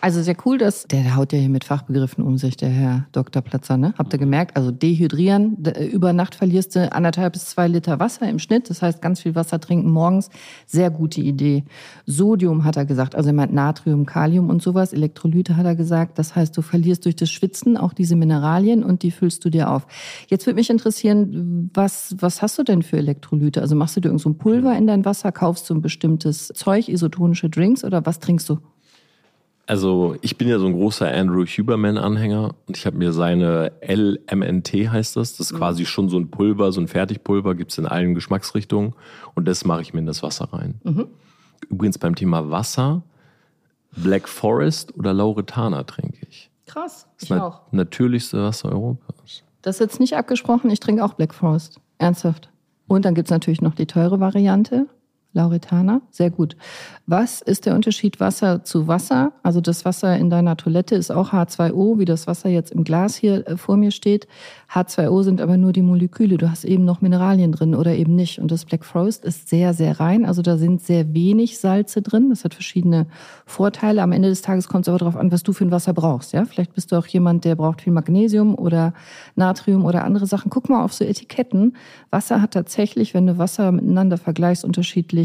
Also 0.00 0.22
sehr 0.22 0.36
cool, 0.44 0.58
dass 0.58 0.84
der 0.84 1.16
haut 1.16 1.32
ja 1.32 1.38
hier 1.38 1.48
mit 1.48 1.64
Fachbegriffen 1.64 2.24
um 2.24 2.38
sich, 2.38 2.56
der 2.56 2.68
Herr 2.68 3.06
Dr. 3.12 3.42
Platzer, 3.42 3.76
ne? 3.76 3.92
Habt 3.98 4.12
ihr 4.12 4.18
gemerkt? 4.18 4.56
Also 4.56 4.70
dehydrieren, 4.70 5.62
d- 5.62 5.86
über 5.88 6.12
Nacht 6.12 6.34
verlierst 6.34 6.76
du 6.76 6.90
anderthalb 6.92 7.32
bis 7.34 7.46
zwei 7.46 7.68
Liter 7.68 7.98
Wasser 8.00 8.28
im 8.28 8.38
Schnitt. 8.38 8.70
Das 8.70 8.82
heißt, 8.82 9.02
ganz 9.02 9.20
viel 9.20 9.34
Wasser 9.34 9.60
trinken 9.60 9.90
morgens. 9.90 10.30
Sehr 10.66 10.90
gute 10.90 11.20
Idee. 11.20 11.64
Sodium 12.06 12.64
hat 12.64 12.76
er 12.76 12.84
gesagt, 12.84 13.14
also 13.14 13.28
er 13.30 13.32
meint 13.32 13.52
Natrium, 13.52 14.06
Kalium 14.06 14.48
und 14.48 14.62
sowas. 14.62 14.92
Elektrolyte 14.92 15.56
hat 15.56 15.66
er 15.66 15.76
gesagt. 15.76 16.18
Das 16.18 16.34
heißt, 16.36 16.56
du 16.56 16.62
verlierst 16.62 17.04
durch 17.04 17.16
das 17.16 17.30
Schwitzen 17.30 17.76
auch 17.76 17.92
diese 17.92 18.16
Mineralien 18.16 18.82
und 18.84 19.02
die 19.02 19.10
füllst 19.10 19.44
du 19.44 19.50
dir 19.50 19.70
auf. 19.70 19.86
Jetzt 20.28 20.46
würde 20.46 20.56
mich 20.56 20.70
interessieren, 20.70 21.70
was, 21.74 22.14
was 22.18 22.42
hast 22.42 22.58
du 22.58 22.62
denn 22.62 22.82
für 22.82 22.96
Elektrolyte? 22.98 23.60
Also 23.60 23.74
machst 23.76 23.96
du 23.96 24.00
dir 24.00 24.08
irgend 24.08 24.20
so 24.22 24.30
ein 24.30 24.38
Pulver 24.38 24.76
in 24.76 24.86
dein 24.86 25.04
Wasser, 25.04 25.32
kaufst 25.32 25.68
du 25.70 25.74
ein 25.74 25.80
bestimmtes 25.82 26.48
Zeug, 26.54 26.88
isotonische 26.88 27.50
Drinks 27.50 27.84
oder 27.84 28.04
was 28.06 28.18
trinkst 28.20 28.48
du? 28.48 28.58
Also 29.70 30.16
ich 30.20 30.36
bin 30.36 30.48
ja 30.48 30.58
so 30.58 30.66
ein 30.66 30.72
großer 30.72 31.06
Andrew 31.06 31.44
Huberman-Anhänger 31.46 32.56
und 32.66 32.76
ich 32.76 32.86
habe 32.86 32.96
mir 32.96 33.12
seine 33.12 33.70
LMNT 33.86 34.90
heißt 34.90 35.14
das. 35.14 35.36
Das 35.36 35.52
ist 35.52 35.56
quasi 35.56 35.86
schon 35.86 36.08
so 36.08 36.18
ein 36.18 36.28
Pulver, 36.28 36.72
so 36.72 36.80
ein 36.80 36.88
Fertigpulver, 36.88 37.54
gibt's 37.54 37.78
in 37.78 37.86
allen 37.86 38.16
Geschmacksrichtungen 38.16 38.94
und 39.36 39.46
das 39.46 39.64
mache 39.64 39.82
ich 39.82 39.94
mir 39.94 40.00
in 40.00 40.06
das 40.06 40.24
Wasser 40.24 40.48
rein. 40.52 40.80
Übrigens 41.68 41.98
beim 41.98 42.16
Thema 42.16 42.50
Wasser, 42.50 43.02
Black 43.92 44.28
Forest 44.28 44.98
oder 44.98 45.12
Lauretana 45.12 45.84
trinke 45.84 46.26
ich. 46.28 46.50
Krass, 46.66 47.06
Das 47.20 47.30
na 47.30 47.60
natürlichste 47.70 48.42
Wasser 48.42 48.72
Europas. 48.72 49.44
Das 49.62 49.76
ist 49.76 49.80
jetzt 49.80 50.00
nicht 50.00 50.16
abgesprochen. 50.16 50.68
Ich 50.70 50.80
trinke 50.80 51.04
auch 51.04 51.14
Black 51.14 51.32
Forest. 51.32 51.80
Ernsthaft. 51.98 52.50
Und 52.88 53.04
dann 53.04 53.14
gibt's 53.14 53.30
natürlich 53.30 53.62
noch 53.62 53.76
die 53.76 53.86
teure 53.86 54.18
Variante. 54.18 54.88
Lauretana. 55.32 56.00
Sehr 56.10 56.30
gut. 56.30 56.56
Was 57.06 57.40
ist 57.40 57.66
der 57.66 57.74
Unterschied 57.76 58.18
Wasser 58.18 58.64
zu 58.64 58.88
Wasser? 58.88 59.32
Also 59.44 59.60
das 59.60 59.84
Wasser 59.84 60.16
in 60.16 60.28
deiner 60.28 60.56
Toilette 60.56 60.96
ist 60.96 61.12
auch 61.12 61.32
H2O, 61.32 61.98
wie 61.98 62.04
das 62.04 62.26
Wasser 62.26 62.48
jetzt 62.48 62.72
im 62.72 62.82
Glas 62.82 63.14
hier 63.14 63.46
äh, 63.46 63.56
vor 63.56 63.76
mir 63.76 63.92
steht. 63.92 64.26
H2O 64.72 65.22
sind 65.22 65.40
aber 65.40 65.56
nur 65.56 65.72
die 65.72 65.82
Moleküle. 65.82 66.36
Du 66.36 66.50
hast 66.50 66.64
eben 66.64 66.84
noch 66.84 67.00
Mineralien 67.00 67.52
drin 67.52 67.76
oder 67.76 67.94
eben 67.94 68.16
nicht. 68.16 68.40
Und 68.40 68.50
das 68.50 68.64
Black 68.64 68.84
Forest 68.84 69.24
ist 69.24 69.48
sehr, 69.48 69.72
sehr 69.72 70.00
rein. 70.00 70.24
Also 70.24 70.42
da 70.42 70.56
sind 70.56 70.82
sehr 70.82 71.14
wenig 71.14 71.58
Salze 71.58 72.02
drin. 72.02 72.30
Das 72.30 72.44
hat 72.44 72.54
verschiedene 72.54 73.06
Vorteile. 73.46 74.02
Am 74.02 74.12
Ende 74.12 74.28
des 74.28 74.42
Tages 74.42 74.68
kommt 74.68 74.84
es 74.84 74.88
aber 74.88 74.98
darauf 74.98 75.16
an, 75.16 75.30
was 75.30 75.44
du 75.44 75.52
für 75.52 75.64
ein 75.64 75.70
Wasser 75.70 75.92
brauchst. 75.92 76.32
Ja, 76.32 76.44
vielleicht 76.44 76.74
bist 76.74 76.90
du 76.90 76.96
auch 76.96 77.06
jemand, 77.06 77.44
der 77.44 77.54
braucht 77.54 77.82
viel 77.82 77.92
Magnesium 77.92 78.56
oder 78.56 78.94
Natrium 79.36 79.84
oder 79.84 80.04
andere 80.04 80.26
Sachen. 80.26 80.50
Guck 80.50 80.68
mal 80.68 80.84
auf 80.84 80.92
so 80.92 81.04
Etiketten. 81.04 81.76
Wasser 82.10 82.42
hat 82.42 82.52
tatsächlich, 82.52 83.14
wenn 83.14 83.26
du 83.26 83.38
Wasser 83.38 83.70
miteinander 83.70 84.18
vergleichst, 84.18 84.64
unterschiedlich 84.64 85.19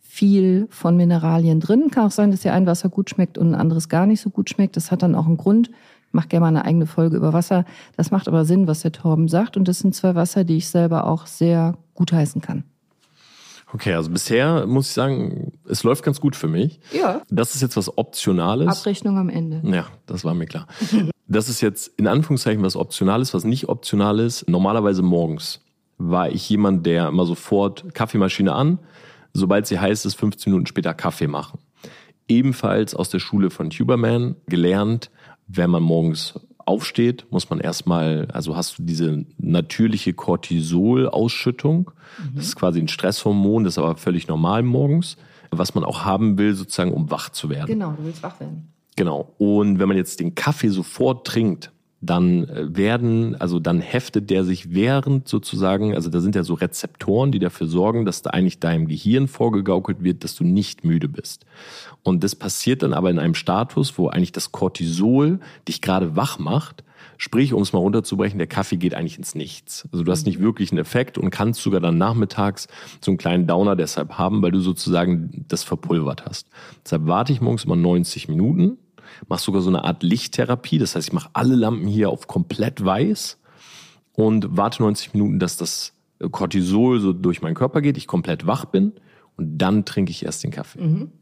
viel 0.00 0.68
von 0.70 0.96
Mineralien 0.96 1.60
drin. 1.60 1.90
Kann 1.90 2.06
auch 2.06 2.12
sein, 2.12 2.30
dass 2.30 2.40
dir 2.40 2.52
ein 2.52 2.66
Wasser 2.66 2.88
gut 2.88 3.10
schmeckt 3.10 3.36
und 3.36 3.48
ein 3.48 3.54
anderes 3.54 3.88
gar 3.88 4.06
nicht 4.06 4.20
so 4.20 4.30
gut 4.30 4.48
schmeckt. 4.48 4.76
Das 4.76 4.90
hat 4.90 5.02
dann 5.02 5.14
auch 5.14 5.26
einen 5.26 5.36
Grund. 5.36 5.70
Ich 6.08 6.14
mache 6.14 6.28
gerne 6.28 6.42
mal 6.42 6.48
eine 6.48 6.64
eigene 6.64 6.86
Folge 6.86 7.16
über 7.16 7.32
Wasser. 7.32 7.64
Das 7.96 8.12
macht 8.12 8.28
aber 8.28 8.44
Sinn, 8.44 8.68
was 8.68 8.82
der 8.82 8.92
Torben 8.92 9.28
sagt. 9.28 9.56
Und 9.56 9.66
das 9.66 9.80
sind 9.80 9.94
zwei 9.94 10.14
Wasser, 10.14 10.44
die 10.44 10.58
ich 10.58 10.68
selber 10.68 11.06
auch 11.06 11.26
sehr 11.26 11.76
gutheißen 11.94 12.40
kann. 12.40 12.62
Okay, 13.72 13.94
also 13.94 14.08
bisher 14.10 14.66
muss 14.68 14.86
ich 14.86 14.92
sagen, 14.92 15.50
es 15.68 15.82
läuft 15.82 16.04
ganz 16.04 16.20
gut 16.20 16.36
für 16.36 16.46
mich. 16.46 16.78
Ja. 16.92 17.22
Das 17.28 17.56
ist 17.56 17.60
jetzt 17.60 17.76
was 17.76 17.98
Optionales. 17.98 18.68
Abrechnung 18.68 19.18
am 19.18 19.28
Ende. 19.28 19.62
Ja, 19.68 19.86
das 20.06 20.24
war 20.24 20.34
mir 20.34 20.46
klar. 20.46 20.66
Das 21.26 21.48
ist 21.48 21.62
jetzt 21.62 21.88
in 21.98 22.06
Anführungszeichen 22.06 22.62
was 22.62 22.76
Optionales, 22.76 23.32
was 23.32 23.44
nicht 23.44 23.70
optional 23.70 24.20
ist. 24.20 24.46
Normalerweise 24.46 25.00
morgens 25.00 25.62
war 25.96 26.28
ich 26.28 26.48
jemand, 26.50 26.84
der 26.84 27.08
immer 27.08 27.24
sofort 27.24 27.94
Kaffeemaschine 27.94 28.52
an, 28.52 28.78
sobald 29.34 29.66
sie 29.66 29.78
heiß 29.78 30.06
ist, 30.06 30.14
15 30.14 30.52
Minuten 30.52 30.66
später 30.66 30.94
Kaffee 30.94 31.26
machen. 31.26 31.58
Ebenfalls 32.26 32.94
aus 32.94 33.10
der 33.10 33.18
Schule 33.18 33.50
von 33.50 33.68
Tuberman 33.68 34.36
gelernt, 34.46 35.10
wenn 35.46 35.68
man 35.68 35.82
morgens 35.82 36.40
aufsteht, 36.66 37.26
muss 37.30 37.50
man 37.50 37.60
erstmal, 37.60 38.28
also 38.32 38.56
hast 38.56 38.78
du 38.78 38.84
diese 38.84 39.26
natürliche 39.36 40.14
Cortisol-Ausschüttung. 40.14 41.90
Mhm. 42.18 42.36
Das 42.36 42.46
ist 42.46 42.56
quasi 42.56 42.80
ein 42.80 42.88
Stresshormon, 42.88 43.64
das 43.64 43.74
ist 43.74 43.78
aber 43.78 43.96
völlig 43.96 44.28
normal 44.28 44.62
morgens, 44.62 45.18
was 45.50 45.74
man 45.74 45.84
auch 45.84 46.04
haben 46.04 46.38
will, 46.38 46.54
sozusagen, 46.54 46.92
um 46.92 47.10
wach 47.10 47.28
zu 47.28 47.50
werden. 47.50 47.66
Genau, 47.66 47.92
du 47.92 48.04
willst 48.04 48.22
wach 48.22 48.40
werden. 48.40 48.72
Genau. 48.96 49.34
Und 49.38 49.78
wenn 49.78 49.88
man 49.88 49.96
jetzt 49.96 50.20
den 50.20 50.34
Kaffee 50.34 50.68
sofort 50.68 51.26
trinkt, 51.26 51.72
dann 52.06 52.48
äh, 52.48 52.76
werden, 52.76 53.34
also 53.40 53.58
dann 53.58 53.80
heftet 53.80 54.30
der 54.30 54.44
sich 54.44 54.74
während 54.74 55.28
sozusagen, 55.28 55.94
also 55.94 56.10
da 56.10 56.20
sind 56.20 56.34
ja 56.34 56.44
so 56.44 56.54
Rezeptoren, 56.54 57.32
die 57.32 57.38
dafür 57.38 57.66
sorgen, 57.66 58.04
dass 58.04 58.22
da 58.22 58.30
eigentlich 58.30 58.60
deinem 58.60 58.88
Gehirn 58.88 59.28
vorgegaukelt 59.28 60.02
wird, 60.02 60.24
dass 60.24 60.34
du 60.34 60.44
nicht 60.44 60.84
müde 60.84 61.08
bist. 61.08 61.44
Und 62.02 62.24
das 62.24 62.34
passiert 62.34 62.82
dann 62.82 62.92
aber 62.92 63.10
in 63.10 63.18
einem 63.18 63.34
Status, 63.34 63.96
wo 63.98 64.08
eigentlich 64.08 64.32
das 64.32 64.52
Cortisol 64.52 65.40
dich 65.66 65.80
gerade 65.80 66.16
wach 66.16 66.38
macht. 66.38 66.84
Sprich, 67.16 67.52
um 67.52 67.62
es 67.62 67.72
mal 67.72 67.78
runterzubrechen, 67.78 68.38
der 68.38 68.46
Kaffee 68.46 68.76
geht 68.76 68.94
eigentlich 68.94 69.18
ins 69.18 69.34
Nichts. 69.34 69.88
Also 69.92 70.04
du 70.04 70.10
hast 70.10 70.26
nicht 70.26 70.40
wirklich 70.40 70.72
einen 70.72 70.80
Effekt 70.80 71.16
und 71.16 71.30
kannst 71.30 71.62
sogar 71.62 71.80
dann 71.80 71.96
nachmittags 71.96 72.66
so 73.00 73.10
einen 73.10 73.18
kleinen 73.18 73.46
Downer 73.46 73.76
deshalb 73.76 74.18
haben, 74.18 74.42
weil 74.42 74.50
du 74.50 74.60
sozusagen 74.60 75.44
das 75.48 75.62
verpulvert 75.62 76.24
hast. 76.26 76.48
Deshalb 76.84 77.06
warte 77.06 77.32
ich 77.32 77.40
morgens 77.40 77.64
immer 77.64 77.76
90 77.76 78.28
Minuten 78.28 78.78
mache 79.28 79.42
sogar 79.42 79.62
so 79.62 79.68
eine 79.68 79.84
Art 79.84 80.02
Lichttherapie. 80.02 80.78
Das 80.78 80.94
heißt, 80.96 81.08
ich 81.08 81.12
mache 81.12 81.30
alle 81.32 81.54
Lampen 81.54 81.86
hier 81.86 82.10
auf 82.10 82.26
komplett 82.26 82.84
weiß 82.84 83.38
und 84.14 84.56
warte 84.56 84.82
90 84.82 85.14
Minuten, 85.14 85.38
dass 85.38 85.56
das 85.56 85.92
Cortisol 86.30 87.00
so 87.00 87.12
durch 87.12 87.42
meinen 87.42 87.54
Körper 87.54 87.80
geht, 87.80 87.96
ich 87.96 88.06
komplett 88.06 88.46
wach 88.46 88.64
bin 88.66 88.92
und 89.36 89.58
dann 89.58 89.84
trinke 89.84 90.10
ich 90.10 90.24
erst 90.24 90.44
den 90.44 90.50
Kaffee. 90.50 90.80
Mhm. 90.80 91.12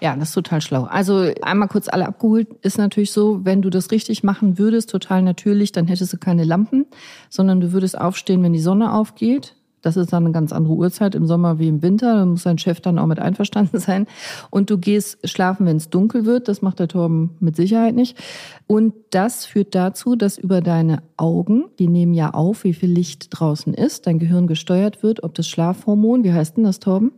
Ja, 0.00 0.16
das 0.16 0.28
ist 0.28 0.34
total 0.34 0.60
schlau. 0.60 0.84
Also 0.84 1.32
einmal 1.42 1.68
kurz 1.68 1.88
alle 1.88 2.06
abgeholt 2.06 2.48
ist 2.62 2.78
natürlich 2.78 3.12
so, 3.12 3.44
wenn 3.44 3.62
du 3.62 3.70
das 3.70 3.90
richtig 3.90 4.22
machen 4.22 4.58
würdest, 4.58 4.90
total 4.90 5.22
natürlich, 5.22 5.72
dann 5.72 5.86
hättest 5.86 6.12
du 6.12 6.18
keine 6.18 6.44
Lampen, 6.44 6.86
sondern 7.28 7.60
du 7.60 7.72
würdest 7.72 7.98
aufstehen, 7.98 8.42
wenn 8.42 8.52
die 8.52 8.60
Sonne 8.60 8.92
aufgeht. 8.92 9.55
Das 9.86 9.96
ist 9.96 10.12
dann 10.12 10.24
eine 10.24 10.32
ganz 10.32 10.52
andere 10.52 10.74
Uhrzeit 10.74 11.14
im 11.14 11.26
Sommer 11.26 11.60
wie 11.60 11.68
im 11.68 11.80
Winter. 11.80 12.16
Da 12.16 12.26
muss 12.26 12.42
dein 12.42 12.58
Chef 12.58 12.80
dann 12.80 12.98
auch 12.98 13.06
mit 13.06 13.20
einverstanden 13.20 13.78
sein. 13.80 14.08
Und 14.50 14.68
du 14.68 14.78
gehst 14.78 15.18
schlafen, 15.28 15.64
wenn 15.64 15.76
es 15.76 15.90
dunkel 15.90 16.26
wird. 16.26 16.48
Das 16.48 16.60
macht 16.60 16.80
der 16.80 16.88
Torben 16.88 17.36
mit 17.38 17.54
Sicherheit 17.54 17.94
nicht. 17.94 18.18
Und 18.66 18.94
das 19.10 19.44
führt 19.46 19.76
dazu, 19.76 20.16
dass 20.16 20.38
über 20.38 20.60
deine 20.60 21.04
Augen, 21.16 21.66
die 21.78 21.86
nehmen 21.86 22.14
ja 22.14 22.30
auf, 22.30 22.64
wie 22.64 22.74
viel 22.74 22.90
Licht 22.90 23.28
draußen 23.30 23.74
ist, 23.74 24.08
dein 24.08 24.18
Gehirn 24.18 24.48
gesteuert 24.48 25.04
wird, 25.04 25.22
ob 25.22 25.34
das 25.34 25.46
Schlafhormon, 25.46 26.24
wie 26.24 26.32
heißt 26.32 26.56
denn 26.56 26.64
das, 26.64 26.80
Torben? 26.80 27.12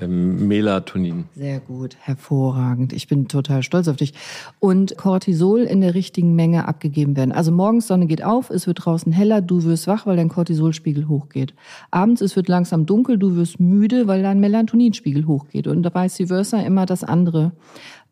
Ähm, 0.00 0.48
Melatonin. 0.48 1.24
Sehr 1.34 1.60
gut, 1.60 1.96
hervorragend. 2.00 2.92
Ich 2.92 3.08
bin 3.08 3.28
total 3.28 3.62
stolz 3.62 3.88
auf 3.88 3.96
dich. 3.96 4.14
Und 4.58 4.96
Cortisol 4.96 5.60
in 5.60 5.80
der 5.80 5.94
richtigen 5.94 6.34
Menge 6.34 6.66
abgegeben 6.66 7.16
werden. 7.16 7.32
Also 7.32 7.52
morgens 7.52 7.86
Sonne 7.86 8.06
geht 8.06 8.24
auf, 8.24 8.50
es 8.50 8.66
wird 8.66 8.84
draußen 8.84 9.12
heller, 9.12 9.40
du 9.40 9.64
wirst 9.64 9.86
wach, 9.86 10.06
weil 10.06 10.16
dein 10.16 10.28
Cortisolspiegel 10.28 11.08
hochgeht. 11.08 11.54
Abends 11.90 12.20
es 12.20 12.36
wird 12.36 12.48
langsam 12.48 12.86
dunkel, 12.86 13.18
du 13.18 13.36
wirst 13.36 13.60
müde, 13.60 14.06
weil 14.06 14.22
dein 14.22 14.40
Melatoninspiegel 14.40 15.26
hochgeht. 15.26 15.66
Und 15.66 15.84
vice 15.94 16.28
versa 16.28 16.60
immer 16.60 16.86
das 16.86 17.04
andere 17.04 17.52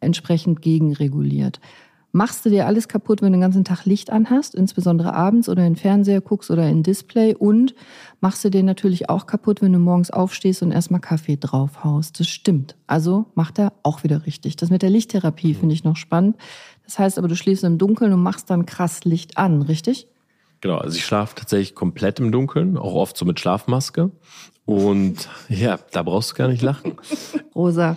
entsprechend 0.01 0.63
gegenreguliert 0.63 1.61
machst 2.13 2.45
du 2.45 2.51
dir 2.51 2.67
alles 2.67 2.89
kaputt, 2.89 3.21
wenn 3.21 3.33
du 3.33 3.37
den 3.39 3.43
ganzen 3.43 3.65
Tag 3.65 3.85
Licht 3.85 4.11
anhast, 4.11 4.55
insbesondere 4.55 5.15
abends 5.15 5.49
oder 5.49 5.65
in 5.67 5.75
den 5.75 5.77
Fernseher 5.77 6.21
guckst 6.21 6.51
oder 6.51 6.69
in 6.69 6.83
Display 6.83 7.35
und 7.35 7.75
machst 8.21 8.45
du 8.45 8.51
dir 8.51 8.63
natürlich 8.63 9.11
auch 9.11 9.27
kaputt, 9.27 9.61
wenn 9.63 9.73
du 9.73 9.79
morgens 9.79 10.11
aufstehst 10.11 10.63
und 10.63 10.73
erstmal 10.73 11.01
Kaffee 11.01 11.37
draufhaust. 11.37 12.19
Das 12.19 12.29
stimmt. 12.29 12.77
Also 12.87 13.27
macht 13.35 13.59
er 13.59 13.73
auch 13.83 14.05
wieder 14.05 14.27
richtig. 14.27 14.57
Das 14.57 14.71
mit 14.71 14.83
der 14.83 14.91
Lichttherapie 14.91 15.55
finde 15.55 15.75
ich 15.75 15.85
noch 15.85 15.97
spannend. 15.97 16.37
Das 16.85 16.99
heißt 16.99 17.19
aber, 17.19 17.29
du 17.29 17.37
schläfst 17.37 17.65
im 17.65 17.79
Dunkeln 17.79 18.13
und 18.13 18.23
machst 18.23 18.49
dann 18.51 18.65
krass 18.65 19.05
Licht 19.05 19.37
an, 19.37 19.63
richtig? 19.63 20.09
Genau, 20.61 20.79
also 20.79 20.97
ich 20.97 21.05
schlafe 21.05 21.37
tatsächlich 21.37 21.75
komplett 21.75 22.19
im 22.19 22.33
Dunkeln, 22.33 22.77
auch 22.77 22.95
oft 22.95 23.17
so 23.17 23.25
mit 23.25 23.39
Schlafmaske. 23.39 24.11
Und 24.65 25.29
ja, 25.49 25.79
da 25.93 26.03
brauchst 26.03 26.33
du 26.33 26.35
gar 26.37 26.49
nicht 26.49 26.63
lachen. 26.63 26.95
Rosa. 27.55 27.97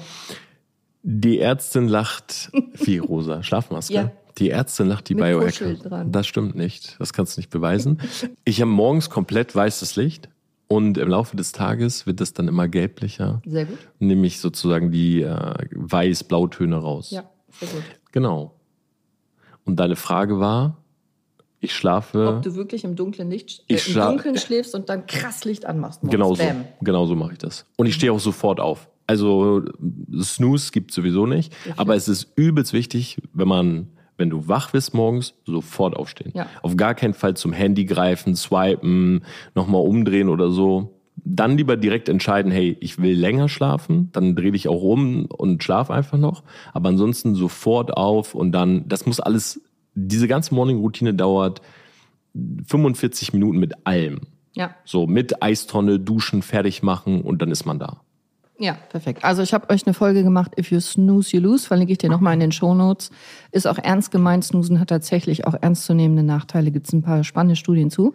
Die 1.04 1.40
Ärztin 1.40 1.88
lacht 1.88 2.52
wie 2.74 3.00
rosa 3.00 3.44
Schlafmaske. 3.44 3.94
Ja. 3.94 4.12
Die 4.38 4.50
Ärztin 4.50 4.88
lacht 4.88 5.10
die 5.10 5.16
Biohacker. 5.16 6.06
Das 6.06 6.28
stimmt 6.28 6.56
nicht. 6.56 6.96
Das 7.00 7.14
kannst 7.14 7.36
du 7.36 7.42
nicht 7.42 7.50
beweisen. 7.50 8.00
Ich 8.46 8.62
habe 8.62 8.72
morgens 8.72 9.10
komplett 9.10 9.56
weißes 9.56 9.96
Licht 9.96 10.30
und 10.68 10.98
im 10.98 11.10
Laufe 11.10 11.36
des 11.36 11.52
Tages 11.52 12.06
wird 12.06 12.22
es 12.22 12.34
dann 12.34 12.48
immer 12.48 12.68
gelblicher. 12.68 13.42
Sehr 13.46 13.66
gut. 13.66 13.78
Nehme 14.00 14.26
ich 14.26 14.40
sozusagen 14.40 14.92
die 14.92 15.22
äh, 15.22 15.66
weiß-blautöne 15.72 16.78
raus. 16.78 17.12
Ja, 17.12 17.30
sehr 17.60 17.68
gut. 17.70 17.84
Genau. 18.12 18.56
Und 19.66 19.80
deine 19.80 19.96
Frage 19.96 20.40
war, 20.40 20.78
ich 21.60 21.76
schlafe. 21.76 22.28
Ob 22.28 22.42
du 22.42 22.56
wirklich 22.56 22.84
im 22.84 22.96
Dunklen 22.96 23.28
nicht 23.28 23.64
äh, 23.68 23.80
im 23.88 23.94
Dunkeln 23.94 24.38
schläfst 24.38 24.74
und 24.74 24.90
dann 24.90 25.06
krass 25.06 25.46
Licht 25.46 25.66
anmachst. 25.66 26.00
Genau 26.04 26.34
so, 26.34 26.44
genau 26.82 27.06
so 27.06 27.16
mache 27.16 27.34
ich 27.34 27.38
das. 27.38 27.66
Und 27.78 27.88
ich 27.88 27.96
stehe 27.96 28.12
auch 28.12 28.20
sofort 28.20 28.60
auf. 28.60 28.90
Also 29.12 29.62
Snooze 30.22 30.72
gibt 30.72 30.94
sowieso 30.94 31.26
nicht, 31.26 31.54
aber 31.76 31.96
es 31.96 32.08
ist 32.08 32.32
übelst 32.38 32.72
wichtig, 32.72 33.18
wenn 33.34 33.50
man 33.50 33.88
wenn 34.16 34.30
du 34.30 34.48
wach 34.48 34.70
bist 34.70 34.94
morgens, 34.94 35.34
sofort 35.46 35.98
aufstehen. 35.98 36.32
Ja. 36.36 36.46
Auf 36.62 36.78
gar 36.78 36.94
keinen 36.94 37.16
Fall 37.16 37.36
zum 37.36 37.54
Handy 37.54 37.86
greifen, 37.86 38.36
swipen, 38.36 39.24
nochmal 39.56 39.82
umdrehen 39.82 40.30
oder 40.30 40.52
so. 40.52 41.00
Dann 41.16 41.58
lieber 41.58 41.76
direkt 41.76 42.08
entscheiden, 42.08 42.52
hey, 42.52 42.78
ich 42.80 43.02
will 43.02 43.18
länger 43.18 43.50
schlafen, 43.50 44.10
dann 44.12 44.36
dreh 44.36 44.52
dich 44.52 44.68
auch 44.68 44.84
um 44.84 45.26
und 45.26 45.64
schlaf 45.64 45.90
einfach 45.90 46.20
noch. 46.20 46.44
Aber 46.72 46.90
ansonsten 46.90 47.34
sofort 47.34 47.98
auf 47.98 48.36
und 48.36 48.52
dann, 48.52 48.88
das 48.88 49.08
muss 49.08 49.20
alles, 49.20 49.60
diese 49.96 50.28
ganze 50.28 50.54
Morning-Routine 50.54 51.16
dauert 51.16 51.64
45 52.68 53.34
Minuten 53.34 53.58
mit 53.58 53.88
allem. 53.88 54.22
Ja. 54.54 54.76
So 54.86 55.08
mit 55.08 55.42
Eistonne, 55.42 56.00
duschen, 56.00 56.44
fertig 56.44 56.84
machen 56.84 57.22
und 57.22 57.42
dann 57.42 57.50
ist 57.50 57.66
man 57.66 57.80
da. 57.80 58.02
Ja, 58.62 58.78
perfekt. 58.90 59.24
Also 59.24 59.42
ich 59.42 59.56
habe 59.56 59.72
euch 59.72 59.88
eine 59.88 59.96
Folge 59.96 60.24
gemacht, 60.24 60.52
If 60.56 60.70
You 60.70 60.80
Snooze, 60.80 61.36
You 61.36 61.42
Lose, 61.42 61.66
verlinke 61.66 61.94
ich 61.94 61.98
dir 61.98 62.12
nochmal 62.12 62.36
in 62.36 62.42
den 62.42 62.52
Show 62.52 62.76
Notes. 62.76 63.10
Ist 63.52 63.66
auch 63.66 63.80
ernst 63.80 64.12
gemeint, 64.12 64.44
Snoozen 64.44 64.80
hat 64.80 64.90
tatsächlich 64.90 65.48
auch 65.48 65.56
ernstzunehmende 65.60 66.22
Nachteile, 66.22 66.70
gibt 66.70 66.86
es 66.86 66.94
ein 66.94 67.02
paar 67.02 67.24
spannende 67.24 67.56
Studien 67.56 67.90
zu. 67.90 68.14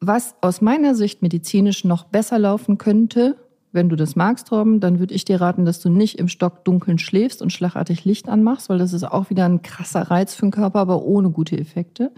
Was 0.00 0.34
aus 0.40 0.60
meiner 0.60 0.96
Sicht 0.96 1.22
medizinisch 1.22 1.84
noch 1.84 2.02
besser 2.04 2.40
laufen 2.40 2.76
könnte, 2.76 3.36
wenn 3.72 3.88
du 3.88 3.96
das 3.96 4.16
magst, 4.16 4.48
Torben, 4.48 4.80
dann 4.80 4.98
würde 4.98 5.14
ich 5.14 5.24
dir 5.24 5.40
raten, 5.40 5.64
dass 5.64 5.80
du 5.80 5.90
nicht 5.90 6.18
im 6.18 6.28
Stock 6.28 6.64
dunkeln 6.64 6.98
schläfst 6.98 7.42
und 7.42 7.52
schlagartig 7.52 8.04
Licht 8.04 8.28
anmachst, 8.28 8.68
weil 8.68 8.78
das 8.78 8.92
ist 8.92 9.04
auch 9.04 9.30
wieder 9.30 9.44
ein 9.44 9.62
krasser 9.62 10.10
Reiz 10.10 10.34
für 10.34 10.46
den 10.46 10.52
Körper, 10.52 10.80
aber 10.80 11.02
ohne 11.02 11.30
gute 11.30 11.58
Effekte, 11.58 12.10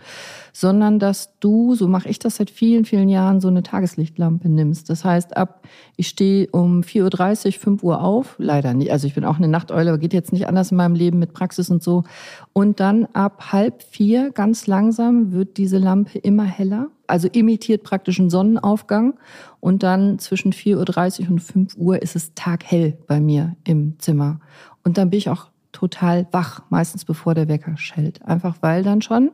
sondern 0.53 0.99
dass 0.99 1.39
du, 1.41 1.75
so 1.75 1.89
mache 1.89 2.09
ich 2.09 2.19
das 2.19 2.37
seit 2.37 2.51
vielen, 2.51 2.85
vielen 2.85 3.09
Jahren, 3.09 3.41
so 3.41 3.49
eine 3.49 3.63
Tageslichtlampe 3.63 4.49
nimmst. 4.49 4.91
Das 4.91 5.05
heißt, 5.05 5.37
ab, 5.37 5.67
ich 5.97 6.09
stehe 6.09 6.49
um 6.53 6.83
4.30 6.83 7.47
Uhr, 7.47 7.53
5 7.53 7.83
Uhr 7.83 8.03
auf, 8.03 8.37
leider 8.39 8.75
nicht, 8.75 8.93
also 8.93 9.07
ich 9.07 9.15
bin 9.15 9.25
auch 9.25 9.39
eine 9.39 9.49
Nachteule, 9.49 9.91
aber 9.91 9.99
geht 9.99 10.15
jetzt 10.15 10.33
nicht 10.33 10.47
anders 10.47 10.71
in 10.71 10.77
meinem 10.77 10.95
Leben 10.95 11.19
mit 11.19 11.33
Praxis 11.33 11.71
und 11.71 11.83
so. 11.83 12.05
Und 12.53 12.81
dann 12.81 13.07
ab 13.13 13.53
halb 13.53 13.83
vier, 13.83 14.31
ganz 14.31 14.67
langsam, 14.67 15.33
wird 15.33 15.57
diese 15.57 15.79
Lampe 15.79 16.19
immer 16.19 16.45
heller 16.45 16.89
also 17.11 17.29
imitiert 17.29 17.83
praktisch 17.83 18.19
einen 18.19 18.31
Sonnenaufgang. 18.31 19.19
Und 19.61 19.83
dann 19.83 20.19
zwischen 20.19 20.53
4.30 20.53 21.23
Uhr 21.25 21.31
und 21.31 21.41
5 21.41 21.77
Uhr 21.77 22.01
ist 22.01 22.17
es 22.17 22.35
taghell 22.35 22.97
bei 23.07 23.21
mir 23.21 23.57
im 23.65 23.99
Zimmer. 23.99 24.41
Und 24.85 24.97
dann 24.97 25.11
bin 25.11 25.19
ich 25.19 25.29
auch 25.29 25.51
total 25.73 26.27
wach, 26.33 26.63
meistens 26.71 27.05
bevor 27.05 27.35
der 27.35 27.49
Wecker 27.49 27.77
schellt. 27.77 28.25
Einfach 28.25 28.57
weil 28.61 28.83
dann 28.83 29.03
schon 29.03 29.31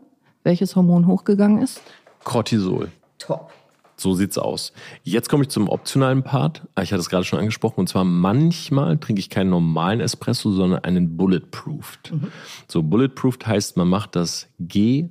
welches 0.46 0.76
Hormon 0.76 1.06
hochgegangen 1.06 1.60
ist? 1.60 1.82
Cortisol. 2.24 2.90
Top. 3.18 3.52
So 3.98 4.14
sieht's 4.14 4.38
aus. 4.38 4.72
Jetzt 5.02 5.28
komme 5.28 5.42
ich 5.42 5.48
zum 5.48 5.68
optionalen 5.68 6.22
Part. 6.22 6.62
Ich 6.80 6.92
hatte 6.92 7.00
es 7.00 7.08
gerade 7.08 7.24
schon 7.24 7.38
angesprochen. 7.38 7.80
Und 7.80 7.88
zwar 7.88 8.04
manchmal 8.04 8.98
trinke 8.98 9.20
ich 9.20 9.28
keinen 9.28 9.50
normalen 9.50 10.00
Espresso, 10.00 10.52
sondern 10.52 10.84
einen 10.84 11.16
Bulletproofed. 11.16 12.12
Mhm. 12.12 12.28
So 12.68 12.82
Bulletproofed 12.82 13.46
heißt, 13.46 13.76
man 13.76 13.88
macht 13.88 14.14
das 14.14 14.48
G, 14.60 15.08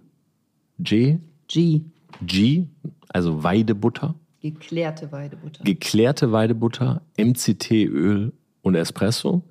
G, 0.79 1.19
G, 1.47 1.81
G, 2.21 2.67
also 3.09 3.43
Weidebutter. 3.43 4.15
Geklärte 4.41 5.11
Weidebutter. 5.11 5.63
Geklärte 5.63 6.31
Weidebutter, 6.31 7.01
MCT-Öl 7.17 8.31
und 8.61 8.75
Espresso 8.75 9.43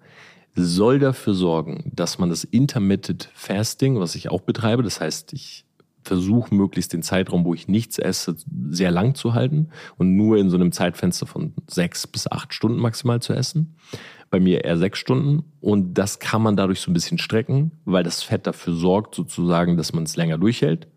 soll 0.55 1.01
dafür 1.01 1.35
sorgen, 1.35 1.91
dass 1.93 2.19
man 2.19 2.31
das 2.31 2.45
Intermittent 2.45 3.29
Fasting, 3.35 3.99
was 3.99 4.15
ich 4.15 4.31
auch 4.31 4.43
betreibe, 4.43 4.85
das 4.85 5.01
heißt, 5.01 5.33
ich 5.33 5.65
versuche 6.05 6.55
möglichst 6.55 6.93
den 6.93 7.03
Zeitraum, 7.03 7.45
wo 7.45 7.55
ich 7.55 7.67
nichts 7.67 7.99
esse, 7.99 8.37
sehr 8.69 8.91
lang 8.91 9.15
zu 9.15 9.35
halten 9.35 9.71
und 9.97 10.15
nur 10.17 10.37
in 10.39 10.51
so 10.51 10.57
einem 10.57 10.71
Zeitfenster 10.71 11.27
von 11.27 11.55
sechs 11.67 12.07
bis 12.07 12.31
acht 12.31 12.55
Stunden 12.55 12.79
maximal 12.79 13.21
zu 13.21 13.33
essen. 13.33 13.75
bei 14.31 14.41
mir 14.41 14.65
eher 14.65 14.77
sechs 14.79 14.99
Stunden. 14.99 15.45
Und 15.61 15.95
das 15.95 16.19
kann 16.19 16.43
man 16.43 16.57
dadurch 16.57 16.81
so 16.81 16.91
ein 16.91 16.95
bisschen 16.95 17.19
strecken, 17.19 17.71
weil 17.85 18.03
das 18.03 18.23
Fett 18.25 18.49
dafür 18.49 18.75
sorgt, 18.75 19.15
sozusagen, 19.15 19.77
dass 19.77 19.93
man 19.93 20.03
es 20.03 20.17
länger 20.17 20.39
durchhält. 20.39 20.89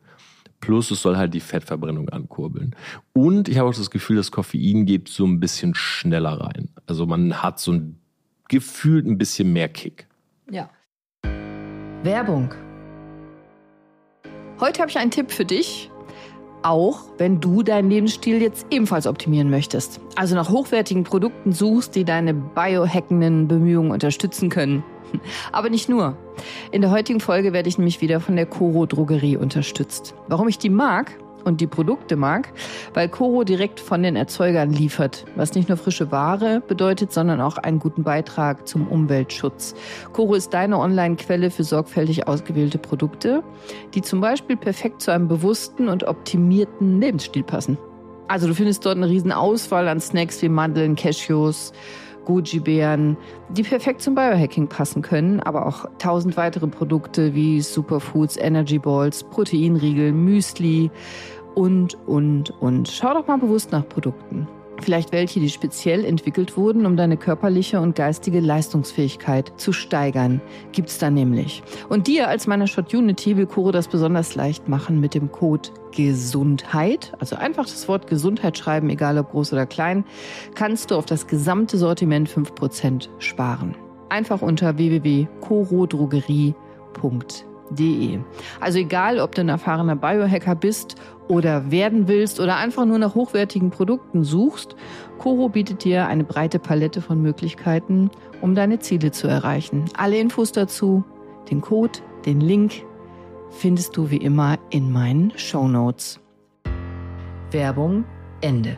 Plus 0.60 0.92
es 0.92 1.02
soll 1.02 1.18
halt 1.18 1.34
die 1.34 1.40
Fettverbrennung 1.40 2.10
ankurbeln. 2.10 2.76
Und 3.14 3.48
ich 3.48 3.58
habe 3.58 3.70
auch 3.70 3.76
das 3.76 3.92
Gefühl, 3.92 4.18
das 4.18 4.32
Koffein 4.32 4.86
geht 4.86 5.08
so 5.08 5.26
ein 5.26 5.40
bisschen 5.40 5.76
schneller 5.76 6.42
rein. 6.42 6.70
Also 6.88 7.06
man 7.06 7.42
hat 7.42 7.60
so 7.60 7.74
ein 7.74 8.00
gefühlt 8.48 9.06
ein 9.06 9.18
bisschen 9.18 9.54
mehr 9.54 9.70
Kick. 9.70 10.08
Ja. 10.50 10.70
Werbung. 12.04 12.54
Heute 14.60 14.82
habe 14.82 14.90
ich 14.90 14.98
einen 14.98 15.12
Tipp 15.12 15.32
für 15.32 15.46
dich, 15.46 15.92
auch 16.68 17.00
wenn 17.18 17.40
du 17.40 17.64
deinen 17.64 17.90
Lebensstil 17.90 18.42
jetzt 18.42 18.68
ebenfalls 18.70 19.08
optimieren 19.08 19.50
möchtest. 19.50 20.02
Also 20.16 20.36
nach 20.36 20.50
hochwertigen 20.50 21.04
Produkten 21.04 21.54
suchst, 21.54 21.96
die 21.96 22.04
deine 22.04 22.34
biohackenden 22.34 23.48
Bemühungen 23.48 23.92
unterstützen 23.92 24.50
können. 24.50 24.84
Aber 25.52 25.70
nicht 25.70 25.88
nur. 25.88 26.18
In 26.72 26.82
der 26.82 26.92
heutigen 26.92 27.22
Folge 27.22 27.54
werde 27.54 27.70
ich 27.70 27.78
nämlich 27.78 28.02
wieder 28.02 28.20
von 28.20 28.36
der 28.36 28.46
Coro 28.46 28.86
Drogerie 28.86 29.38
unterstützt. 29.38 30.14
Warum 30.28 30.50
ich 30.50 30.58
die 30.58 30.70
mag? 30.70 31.18
Und 31.44 31.62
die 31.62 31.68
Produkte 31.68 32.16
mag, 32.16 32.50
weil 32.94 33.10
Coro 33.10 33.44
direkt 33.44 33.80
von 33.80 34.04
den 34.04 34.16
Erzeugern 34.16 34.72
liefert, 34.72 35.26
was 35.36 35.54
nicht 35.54 35.70
nur 35.70 35.78
frische 35.78 36.12
Ware 36.12 36.62
bedeutet, 36.68 37.12
sondern 37.14 37.42
auch 37.42 37.58
einen 37.58 37.80
guten 37.80 38.04
Beitrag 38.04 38.68
zum 38.68 38.88
Umweltschutz. 38.88 39.76
Coro 40.14 40.36
ist 40.36 40.54
deine 40.54 40.80
Online-Quelle 40.80 41.52
für 41.52 41.64
sorgfältig 41.64 42.28
ausgewählte 42.28 42.78
Produkte, 42.78 43.44
die 43.94 44.02
zum 44.02 44.22
Beispiel 44.22 44.58
perfekt 44.58 45.02
zu 45.02 45.12
einem 45.12 45.28
bewussten 45.28 45.88
und 45.88 46.04
optimierten 46.04 47.00
Lebensstil 47.00 47.44
passen. 47.44 47.78
Also 48.30 48.48
du 48.48 48.54
findest 48.54 48.86
dort 48.86 48.98
eine 48.98 49.08
riesen 49.08 49.32
Auswahl 49.32 49.88
an 49.88 50.02
Snacks 50.02 50.42
wie 50.42 50.50
Mandeln, 50.50 50.96
Cashews, 50.96 51.72
Goji-Beeren, 52.28 53.16
die 53.50 53.64
perfekt 53.64 54.02
zum 54.02 54.14
Biohacking 54.14 54.68
passen 54.68 55.02
können, 55.02 55.40
aber 55.40 55.66
auch 55.66 55.86
tausend 55.98 56.36
weitere 56.36 56.68
Produkte 56.68 57.34
wie 57.34 57.62
Superfoods, 57.62 58.36
Energy 58.36 58.80
Balls, 58.80 59.24
Proteinriegel, 59.24 60.12
Müsli 60.12 60.92
und, 61.56 61.98
und, 62.06 62.52
und. 62.62 62.90
Schau 62.90 63.14
doch 63.14 63.28
mal 63.28 63.38
bewusst 63.38 63.72
nach 63.72 63.88
Produkten. 63.88 64.46
Vielleicht 64.82 65.12
welche, 65.12 65.40
die 65.40 65.50
speziell 65.50 66.06
entwickelt 66.06 66.56
wurden, 66.56 66.86
um 66.86 66.96
deine 66.98 67.18
körperliche 67.18 67.80
und 67.82 67.96
geistige 67.96 68.40
Leistungsfähigkeit 68.40 69.52
zu 69.58 69.74
steigern. 69.74 70.40
Gibt's 70.72 71.00
da 71.00 71.10
nämlich. 71.10 71.64
Und 71.90 72.08
dir 72.08 72.28
als 72.28 72.48
meiner 72.48 72.68
Shot 72.68 72.94
Unity 72.94 73.38
will 73.38 73.48
Kuro 73.48 73.72
das 73.72 73.88
besonders 73.88 74.36
leicht 74.36 74.70
machen 74.70 75.00
mit 75.00 75.16
dem 75.16 75.32
Code 75.32 75.70
Gesundheit. 75.96 77.14
Also 77.20 77.36
einfach 77.36 77.64
das 77.66 77.88
Wort 77.88 78.08
Gesundheit 78.08 78.58
schreiben, 78.58 78.90
egal 78.90 79.18
ob 79.18 79.32
groß 79.32 79.54
oder 79.54 79.66
klein, 79.66 80.06
kannst 80.56 80.92
du 80.92 80.96
auf 80.96 81.06
das 81.06 81.28
gesamte 81.28 81.78
Sortiment 81.78 82.30
5% 82.30 83.10
sparen. 83.20 83.76
Einfach 84.10 84.42
unter 84.42 84.78
www.corodrogerie.de. 84.78 86.54
Also 88.60 88.80
egal, 88.80 89.20
ob 89.20 89.36
du 89.36 89.42
ein 89.42 89.50
erfahrener 89.50 89.96
Biohacker 89.96 90.56
bist 90.56 90.96
oder 91.28 91.72
werden 91.72 92.08
willst 92.08 92.40
oder 92.40 92.58
einfach 92.58 92.86
nur 92.86 92.98
nach 92.98 93.16
hochwertigen 93.16 93.70
Produkten 93.70 94.24
suchst, 94.24 94.76
Coro 95.18 95.50
bietet 95.50 95.84
dir 95.84 96.08
eine 96.08 96.24
breite 96.24 96.60
Palette 96.60 97.02
von 97.02 97.22
Möglichkeiten, 97.22 98.10
um 98.42 98.56
deine 98.56 98.80
Ziele 98.80 99.12
zu 99.12 99.28
erreichen. 99.28 99.86
Alle 99.98 100.18
Infos 100.18 100.52
dazu, 100.52 101.04
den 101.50 101.62
Code, 101.62 102.00
den 102.26 102.40
Link 102.40 102.84
findest 103.50 103.98
du 103.98 104.10
wie 104.10 104.18
immer 104.18 104.58
in 104.70 104.92
meinen 104.92 105.32
Show 105.38 105.68
Notes. 105.68 106.20
Werbung 107.52 108.06
Ende. 108.42 108.78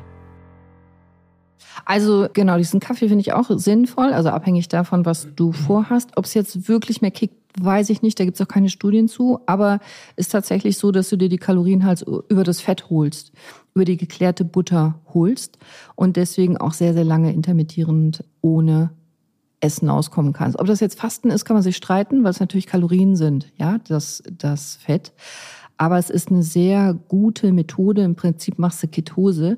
Also 1.86 2.28
genau, 2.34 2.58
diesen 2.58 2.80
Kaffee 2.80 3.08
finde 3.08 3.22
ich 3.22 3.34
auch 3.34 3.50
sinnvoll, 3.50 4.14
also 4.14 4.30
abhängig 4.30 4.68
davon, 4.68 5.06
was 5.06 5.28
du 5.36 5.52
vorhast. 5.52 6.12
Ob 6.18 6.26
es 6.26 6.34
jetzt 6.34 6.68
wirklich 6.68 7.02
mehr 7.02 7.12
kickt, 7.12 7.36
weiß 7.60 7.90
ich 7.90 8.02
nicht, 8.02 8.20
da 8.20 8.26
gibt 8.26 8.40
es 8.40 8.42
auch 8.42 8.52
keine 8.52 8.70
Studien 8.70 9.08
zu, 9.08 9.40
aber 9.46 9.80
ist 10.16 10.32
tatsächlich 10.32 10.78
so, 10.78 10.92
dass 10.92 11.10
du 11.10 11.18
dir 11.18 11.30
die 11.30 11.38
Kalorien 11.38 11.86
halt 11.86 12.06
über 12.30 12.44
das 12.44 12.62
Fett 12.62 12.90
holst, 12.90 13.32
über 13.74 13.86
die 13.86 13.98
geklärte 13.98 14.46
Butter 14.46 15.00
holst 15.14 15.58
und 15.96 16.16
deswegen 16.16 16.58
auch 16.58 16.74
sehr, 16.74 16.94
sehr 16.94 17.06
lange 17.06 17.34
intermittierend 17.34 18.24
ohne 18.42 18.92
Essen 19.62 19.90
auskommen 19.90 20.34
kannst. 20.34 20.60
Ob 20.60 20.68
das 20.68 20.80
jetzt 20.80 21.00
Fasten 21.00 21.32
ist, 21.32 21.46
kann 21.46 21.56
man 21.56 21.64
sich 21.64 21.76
streiten, 21.76 22.24
weil 22.24 22.32
es 22.32 22.40
natürlich 22.40 22.68
Kalorien 22.68 23.16
sind, 23.16 23.52
ja, 23.58 23.78
das, 23.88 24.24
das 24.32 24.78
Fett. 24.78 25.12
Aber 25.78 25.98
es 25.98 26.10
ist 26.10 26.30
eine 26.30 26.44
sehr 26.44 26.94
gute 27.08 27.54
Methode. 27.54 28.04
Im 28.04 28.16
Prinzip 28.16 28.60
machst 28.60 28.84
du 28.84 28.88
Ketose, 28.88 29.58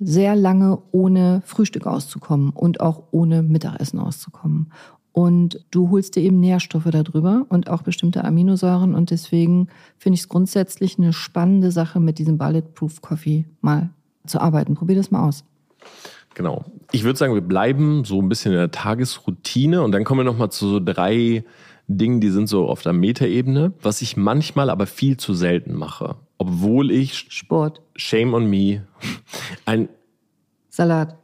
sehr 0.00 0.36
lange 0.36 0.78
ohne 0.92 1.42
Frühstück 1.44 1.86
auszukommen 1.86 2.50
und 2.50 2.80
auch 2.80 3.04
ohne 3.10 3.42
Mittagessen 3.42 3.98
auszukommen. 3.98 4.72
Und 5.12 5.64
du 5.72 5.90
holst 5.90 6.14
dir 6.14 6.22
eben 6.22 6.38
Nährstoffe 6.38 6.88
darüber 6.92 7.44
und 7.48 7.68
auch 7.68 7.82
bestimmte 7.82 8.24
Aminosäuren. 8.24 8.94
Und 8.94 9.10
deswegen 9.10 9.68
finde 9.96 10.14
ich 10.14 10.20
es 10.20 10.28
grundsätzlich 10.28 10.98
eine 10.98 11.12
spannende 11.12 11.72
Sache, 11.72 11.98
mit 11.98 12.18
diesem 12.18 12.38
Bulletproof 12.38 13.00
Coffee 13.00 13.44
mal 13.60 13.90
zu 14.26 14.40
arbeiten. 14.40 14.74
Probier 14.74 14.94
das 14.94 15.10
mal 15.10 15.26
aus. 15.26 15.44
Genau. 16.34 16.64
Ich 16.92 17.02
würde 17.02 17.18
sagen, 17.18 17.34
wir 17.34 17.40
bleiben 17.40 18.04
so 18.04 18.22
ein 18.22 18.28
bisschen 18.28 18.52
in 18.52 18.58
der 18.58 18.70
Tagesroutine 18.70 19.82
und 19.82 19.90
dann 19.90 20.04
kommen 20.04 20.20
wir 20.20 20.24
nochmal 20.24 20.52
zu 20.52 20.68
so 20.68 20.80
drei 20.80 21.44
Dingen, 21.88 22.20
die 22.20 22.30
sind 22.30 22.48
so 22.48 22.68
auf 22.68 22.82
der 22.82 22.92
Metaebene, 22.92 23.72
was 23.82 24.02
ich 24.02 24.16
manchmal 24.16 24.70
aber 24.70 24.86
viel 24.86 25.16
zu 25.16 25.34
selten 25.34 25.74
mache. 25.74 26.16
Obwohl 26.38 26.90
ich 26.90 27.26
Sport. 27.30 27.82
Shame 27.96 28.34
on 28.34 28.48
me. 28.48 28.86
Ein 29.66 29.88
Salat. 30.68 31.16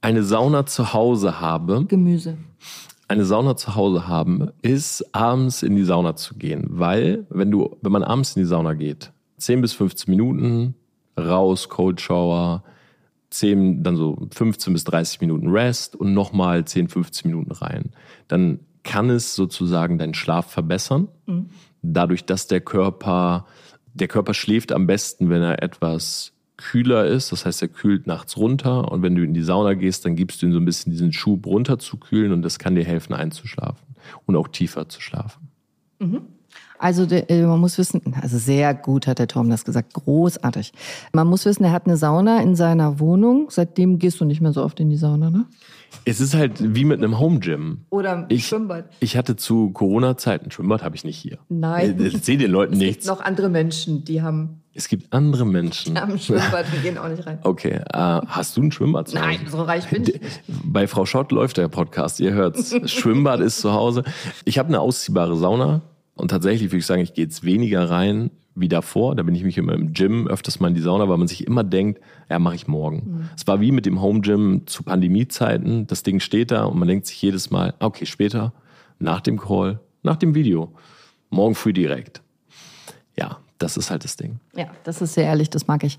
Eine 0.00 0.22
Sauna 0.22 0.66
zu 0.66 0.92
Hause 0.92 1.40
habe. 1.40 1.84
Gemüse 1.86 2.36
eine 3.08 3.24
Sauna 3.24 3.56
zu 3.56 3.74
Hause 3.74 4.06
haben, 4.06 4.50
ist 4.60 5.14
abends 5.14 5.62
in 5.62 5.74
die 5.74 5.84
Sauna 5.84 6.14
zu 6.14 6.34
gehen. 6.34 6.66
Weil, 6.68 7.26
wenn 7.30 7.50
du, 7.50 7.76
wenn 7.80 7.90
man 7.92 8.04
abends 8.04 8.36
in 8.36 8.42
die 8.42 8.46
Sauna 8.46 8.74
geht, 8.74 9.12
10 9.38 9.62
bis 9.62 9.72
15 9.72 10.10
Minuten 10.10 10.74
raus, 11.18 11.70
Cold 11.70 12.00
Shower, 12.00 12.62
10, 13.30 13.82
dann 13.82 13.96
so 13.96 14.28
15 14.30 14.72
bis 14.74 14.84
30 14.84 15.22
Minuten 15.22 15.48
Rest 15.48 15.96
und 15.96 16.12
nochmal 16.12 16.64
10, 16.66 16.88
15 16.88 17.30
Minuten 17.30 17.52
rein. 17.52 17.90
Dann 18.28 18.60
kann 18.84 19.10
es 19.10 19.34
sozusagen 19.34 19.98
deinen 19.98 20.14
Schlaf 20.14 20.50
verbessern. 20.50 21.08
Mhm. 21.26 21.48
Dadurch, 21.82 22.24
dass 22.24 22.46
der 22.46 22.60
Körper, 22.60 23.46
der 24.00 24.08
Körper 24.08 24.34
schläft 24.34 24.72
am 24.72 24.86
besten, 24.86 25.30
wenn 25.30 25.42
er 25.42 25.62
etwas 25.62 26.32
kühler 26.56 27.06
ist. 27.06 27.32
Das 27.32 27.46
heißt, 27.46 27.62
er 27.62 27.68
kühlt 27.68 28.06
nachts 28.06 28.36
runter 28.36 28.90
und 28.90 29.02
wenn 29.02 29.14
du 29.14 29.22
in 29.22 29.32
die 29.32 29.42
Sauna 29.42 29.74
gehst, 29.74 30.04
dann 30.04 30.16
gibst 30.16 30.42
du 30.42 30.46
ihm 30.46 30.52
so 30.52 30.58
ein 30.58 30.64
bisschen 30.64 30.92
diesen 30.92 31.12
Schub 31.12 31.46
runter 31.46 31.78
zu 31.78 31.96
kühlen 31.96 32.32
und 32.32 32.42
das 32.42 32.58
kann 32.58 32.74
dir 32.74 32.84
helfen 32.84 33.14
einzuschlafen 33.14 33.86
und 34.26 34.36
auch 34.36 34.48
tiefer 34.48 34.88
zu 34.88 35.00
schlafen. 35.00 35.48
Mhm. 35.98 36.22
Also 36.78 37.04
äh, 37.04 37.42
man 37.42 37.60
muss 37.60 37.78
wissen, 37.78 38.00
also 38.20 38.38
sehr 38.38 38.74
gut 38.74 39.06
hat 39.06 39.18
der 39.18 39.28
Tom 39.28 39.50
das 39.50 39.64
gesagt, 39.64 39.94
großartig. 39.94 40.72
Man 41.12 41.26
muss 41.26 41.44
wissen, 41.44 41.64
er 41.64 41.72
hat 41.72 41.86
eine 41.86 41.96
Sauna 41.96 42.40
in 42.40 42.54
seiner 42.54 43.00
Wohnung. 43.00 43.48
Seitdem 43.50 43.98
gehst 43.98 44.20
du 44.20 44.24
nicht 44.24 44.40
mehr 44.40 44.52
so 44.52 44.62
oft 44.62 44.78
in 44.80 44.90
die 44.90 44.96
Sauna, 44.96 45.30
ne? 45.30 45.46
Es 46.04 46.20
ist 46.20 46.34
halt 46.34 46.74
wie 46.74 46.84
mit 46.84 46.98
einem 46.98 47.18
Home 47.18 47.40
Gym. 47.40 47.84
Oder 47.90 48.12
ein 48.12 48.26
ich, 48.28 48.46
Schwimmbad. 48.46 48.90
Ich 49.00 49.16
hatte 49.16 49.36
zu 49.36 49.70
Corona-Zeiten, 49.70 50.50
Schwimmbad 50.50 50.82
habe 50.82 50.96
ich 50.96 51.04
nicht 51.04 51.16
hier. 51.16 51.38
Nein. 51.48 51.98
Ich 52.00 52.24
sehe 52.24 52.36
den 52.36 52.50
Leuten 52.50 52.74
es 52.74 52.78
nichts. 52.78 53.04
Es 53.04 53.10
gibt 53.10 53.18
noch 53.18 53.26
andere 53.26 53.48
Menschen, 53.48 54.04
die 54.04 54.22
haben 54.22 54.62
es 54.78 54.86
gibt 54.86 55.12
andere 55.12 55.44
Menschen. 55.44 55.96
Die 55.96 56.00
haben 56.00 56.12
ein 56.12 56.18
Schwimmbad, 56.20 56.72
wir 56.72 56.78
gehen 56.78 56.98
auch 56.98 57.08
nicht 57.08 57.26
rein. 57.26 57.40
Okay, 57.42 57.80
äh, 57.92 57.98
hast 57.98 58.56
du 58.56 58.62
ein 58.62 58.70
Schwimmbad 58.70 59.08
zu 59.08 59.18
Hause? 59.18 59.26
Nein, 59.26 59.40
so 59.50 59.62
reich 59.62 59.88
bin 59.90 60.02
ich 60.02 60.20
nicht. 60.20 60.42
Bei 60.46 60.86
Frau 60.86 61.04
Schott 61.04 61.32
läuft 61.32 61.56
der 61.56 61.66
Podcast, 61.66 62.20
ihr 62.20 62.32
hört's. 62.32 62.76
Schwimmbad 62.88 63.40
ist 63.40 63.58
zu 63.58 63.72
Hause. 63.72 64.04
Ich 64.44 64.56
habe 64.56 64.68
eine 64.68 64.78
ausziehbare 64.78 65.36
Sauna 65.36 65.82
und 66.18 66.28
tatsächlich 66.28 66.70
würde 66.70 66.78
ich 66.78 66.86
sagen, 66.86 67.02
ich 67.02 67.14
gehe 67.14 67.24
jetzt 67.24 67.44
weniger 67.44 67.88
rein 67.88 68.30
wie 68.54 68.68
davor. 68.68 69.14
Da 69.14 69.22
bin 69.22 69.34
ich 69.34 69.44
mich 69.44 69.56
immer 69.56 69.72
im 69.74 69.92
Gym 69.92 70.26
öfters 70.26 70.60
mal 70.60 70.68
in 70.68 70.74
die 70.74 70.80
Sauna, 70.80 71.08
weil 71.08 71.16
man 71.16 71.28
sich 71.28 71.46
immer 71.46 71.64
denkt, 71.64 72.00
ja, 72.28 72.38
mache 72.38 72.56
ich 72.56 72.66
morgen. 72.66 72.96
Mhm. 72.96 73.28
Es 73.36 73.46
war 73.46 73.60
wie 73.60 73.72
mit 73.72 73.86
dem 73.86 74.02
Home 74.02 74.20
Gym 74.20 74.62
zu 74.66 74.82
Pandemiezeiten. 74.82 75.86
Das 75.86 76.02
Ding 76.02 76.20
steht 76.20 76.50
da 76.50 76.64
und 76.64 76.78
man 76.78 76.88
denkt 76.88 77.06
sich 77.06 77.20
jedes 77.22 77.50
Mal, 77.50 77.74
okay, 77.78 78.04
später, 78.04 78.52
nach 78.98 79.20
dem 79.20 79.38
Call, 79.38 79.80
nach 80.02 80.16
dem 80.16 80.34
Video, 80.34 80.72
morgen 81.30 81.54
früh 81.54 81.72
direkt. 81.72 82.20
Ja, 83.16 83.38
das 83.58 83.76
ist 83.76 83.90
halt 83.90 84.04
das 84.04 84.16
Ding. 84.16 84.40
Ja, 84.56 84.66
das 84.84 85.02
ist 85.02 85.14
sehr 85.14 85.24
ehrlich, 85.24 85.50
das 85.50 85.66
mag 85.66 85.84
ich. 85.84 85.98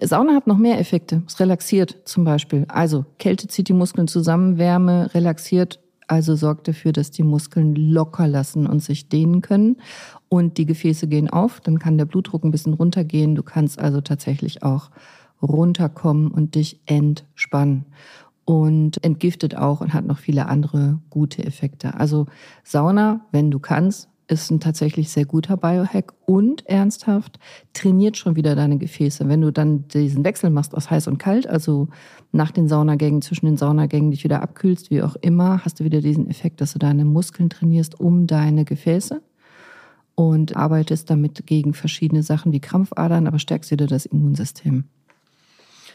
Sauna 0.00 0.34
hat 0.34 0.46
noch 0.46 0.58
mehr 0.58 0.78
Effekte. 0.78 1.22
Es 1.26 1.40
relaxiert 1.40 1.96
zum 2.04 2.24
Beispiel. 2.24 2.66
Also 2.68 3.04
Kälte 3.18 3.48
zieht 3.48 3.68
die 3.68 3.72
Muskeln 3.72 4.08
zusammen, 4.08 4.58
Wärme 4.58 5.12
relaxiert, 5.14 5.80
also 6.06 6.36
sorgt 6.36 6.68
dafür, 6.68 6.92
dass 6.92 7.10
die 7.10 7.22
Muskeln 7.22 7.74
locker 7.74 8.28
lassen 8.28 8.66
und 8.66 8.80
sich 8.80 9.08
dehnen 9.08 9.42
können. 9.42 9.76
Und 10.28 10.58
die 10.58 10.66
Gefäße 10.66 11.08
gehen 11.08 11.28
auf, 11.30 11.60
dann 11.60 11.78
kann 11.78 11.98
der 11.98 12.04
Blutdruck 12.04 12.44
ein 12.44 12.50
bisschen 12.50 12.74
runtergehen. 12.74 13.34
Du 13.34 13.42
kannst 13.42 13.78
also 13.78 14.00
tatsächlich 14.00 14.62
auch 14.62 14.90
runterkommen 15.42 16.30
und 16.30 16.54
dich 16.54 16.80
entspannen. 16.86 17.86
Und 18.44 19.02
entgiftet 19.02 19.56
auch 19.56 19.80
und 19.80 19.92
hat 19.92 20.06
noch 20.06 20.18
viele 20.18 20.46
andere 20.46 21.00
gute 21.10 21.44
Effekte. 21.44 21.94
Also 21.94 22.26
Sauna, 22.62 23.26
wenn 23.32 23.50
du 23.50 23.58
kannst, 23.58 24.08
ist 24.28 24.50
ein 24.50 24.60
tatsächlich 24.60 25.10
sehr 25.10 25.24
guter 25.24 25.56
Biohack 25.56 26.12
und 26.26 26.66
ernsthaft 26.66 27.38
trainiert 27.72 28.16
schon 28.16 28.34
wieder 28.34 28.56
deine 28.56 28.78
Gefäße. 28.78 29.28
Wenn 29.28 29.40
du 29.40 29.52
dann 29.52 29.86
diesen 29.88 30.24
Wechsel 30.24 30.50
machst 30.50 30.74
aus 30.74 30.90
heiß 30.90 31.06
und 31.06 31.18
kalt, 31.18 31.46
also 31.46 31.88
nach 32.32 32.50
den 32.50 32.68
Saunagängen, 32.68 33.22
zwischen 33.22 33.46
den 33.46 33.56
Saunagängen 33.56 34.10
dich 34.10 34.24
wieder 34.24 34.42
abkühlst, 34.42 34.90
wie 34.90 35.02
auch 35.02 35.16
immer, 35.20 35.64
hast 35.64 35.80
du 35.80 35.84
wieder 35.84 36.00
diesen 36.00 36.28
Effekt, 36.28 36.60
dass 36.60 36.72
du 36.72 36.78
deine 36.78 37.04
Muskeln 37.04 37.50
trainierst 37.50 38.00
um 38.00 38.26
deine 38.26 38.64
Gefäße 38.64 39.22
und 40.16 40.56
arbeitest 40.56 41.08
damit 41.08 41.46
gegen 41.46 41.72
verschiedene 41.74 42.22
Sachen 42.22 42.52
wie 42.52 42.60
Krampfadern, 42.60 43.26
aber 43.26 43.38
stärkst 43.38 43.70
wieder 43.70 43.86
das 43.86 44.06
Immunsystem. 44.06 44.84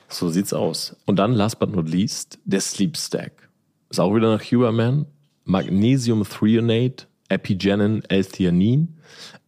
So 0.08 0.30
sieht's 0.30 0.54
aus. 0.54 0.96
Und 1.06 1.18
dann, 1.20 1.34
last 1.34 1.60
but 1.60 1.74
not 1.74 1.90
least, 1.90 2.40
der 2.46 2.62
Sleep 2.62 2.98
Stack. 2.98 3.50
Ist 3.90 4.00
auch 4.00 4.16
wieder 4.16 4.34
nach 4.34 4.44
Huberman. 4.44 5.06
Magnesium 5.44 6.24
Threonate, 6.24 7.08
Epigenin, 7.32 8.04
L-Theanin. 8.08 8.96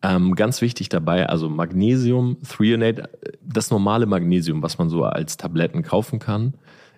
Ähm, 0.01 0.35
ganz 0.35 0.61
wichtig 0.61 0.89
dabei, 0.89 1.27
also 1.29 1.49
Magnesium, 1.49 2.37
Threonate, 2.47 3.09
das 3.41 3.71
normale 3.71 4.05
Magnesium, 4.05 4.61
was 4.61 4.77
man 4.77 4.89
so 4.89 5.03
als 5.03 5.37
Tabletten 5.37 5.83
kaufen 5.83 6.19
kann, 6.19 6.53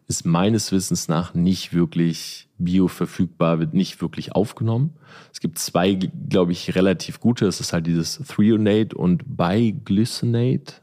ist 0.08 0.26
meines 0.26 0.72
Wissens 0.72 1.08
nach 1.08 1.34
nicht 1.34 1.74
wirklich 1.74 2.48
bioverfügbar, 2.58 3.60
wird 3.60 3.74
nicht 3.74 4.02
wirklich 4.02 4.34
aufgenommen. 4.34 4.94
Es 5.34 5.40
gibt 5.40 5.60
zwei, 5.60 5.94
glaube 6.30 6.52
ich, 6.52 6.76
relativ 6.76 7.20
gute. 7.20 7.46
Das 7.46 7.60
ist 7.60 7.74
halt 7.74 7.88
dieses 7.88 8.20
Threonate 8.20 8.96
und 8.96 9.24
Biglycinate, 9.38 10.76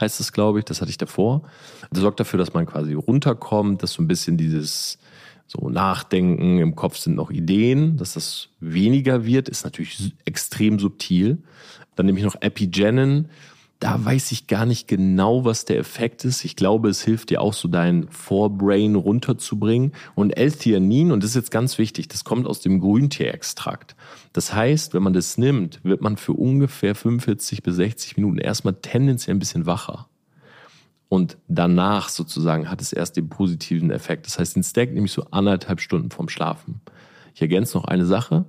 heißt 0.00 0.20
es, 0.20 0.32
glaube 0.32 0.60
ich. 0.60 0.64
Das 0.64 0.80
hatte 0.80 0.90
ich 0.90 0.98
davor. 0.98 1.42
Das 1.90 2.00
sorgt 2.00 2.20
dafür, 2.20 2.38
dass 2.38 2.54
man 2.54 2.66
quasi 2.66 2.94
runterkommt, 2.94 3.82
dass 3.82 3.92
so 3.92 4.02
ein 4.02 4.08
bisschen 4.08 4.36
dieses 4.36 4.98
so 5.48 5.70
Nachdenken, 5.70 6.58
im 6.58 6.76
Kopf 6.76 6.98
sind 6.98 7.16
noch 7.16 7.30
Ideen, 7.30 7.96
dass 7.96 8.12
das 8.12 8.50
weniger 8.60 9.24
wird, 9.24 9.48
ist 9.48 9.64
natürlich 9.64 10.12
extrem 10.26 10.78
subtil. 10.78 11.38
Dann 11.96 12.04
nehme 12.04 12.18
ich 12.18 12.24
noch 12.24 12.40
Epigenin. 12.40 13.30
Da 13.80 14.04
weiß 14.04 14.32
ich 14.32 14.46
gar 14.46 14.66
nicht 14.66 14.88
genau, 14.88 15.44
was 15.44 15.64
der 15.64 15.78
Effekt 15.78 16.24
ist. 16.24 16.44
Ich 16.44 16.54
glaube, 16.54 16.90
es 16.90 17.02
hilft 17.02 17.30
dir 17.30 17.40
auch 17.40 17.54
so 17.54 17.66
dein 17.66 18.08
Vorbrain 18.08 18.94
runterzubringen. 18.94 19.92
Und 20.14 20.36
L-Theanin, 20.36 21.12
und 21.12 21.22
das 21.22 21.30
ist 21.30 21.36
jetzt 21.36 21.50
ganz 21.50 21.78
wichtig, 21.78 22.08
das 22.08 22.24
kommt 22.24 22.46
aus 22.46 22.60
dem 22.60 22.80
Grüntierextrakt. 22.80 23.96
Das 24.34 24.52
heißt, 24.52 24.92
wenn 24.92 25.02
man 25.02 25.14
das 25.14 25.38
nimmt, 25.38 25.80
wird 25.82 26.02
man 26.02 26.18
für 26.18 26.32
ungefähr 26.34 26.94
45 26.94 27.62
bis 27.62 27.76
60 27.76 28.16
Minuten 28.18 28.38
erstmal 28.38 28.74
tendenziell 28.74 29.36
ein 29.36 29.40
bisschen 29.40 29.64
wacher. 29.64 30.08
Und 31.08 31.38
danach 31.48 32.10
sozusagen 32.10 32.70
hat 32.70 32.80
es 32.80 32.92
erst 32.92 33.16
den 33.16 33.28
positiven 33.28 33.90
Effekt. 33.90 34.26
Das 34.26 34.38
heißt, 34.38 34.56
den 34.56 34.62
Stack 34.62 34.92
nehme 34.92 35.06
ich 35.06 35.12
so 35.12 35.24
anderthalb 35.30 35.80
Stunden 35.80 36.10
vorm 36.10 36.28
Schlafen. 36.28 36.80
Ich 37.34 37.40
ergänze 37.40 37.78
noch 37.78 37.84
eine 37.84 38.04
Sache. 38.04 38.44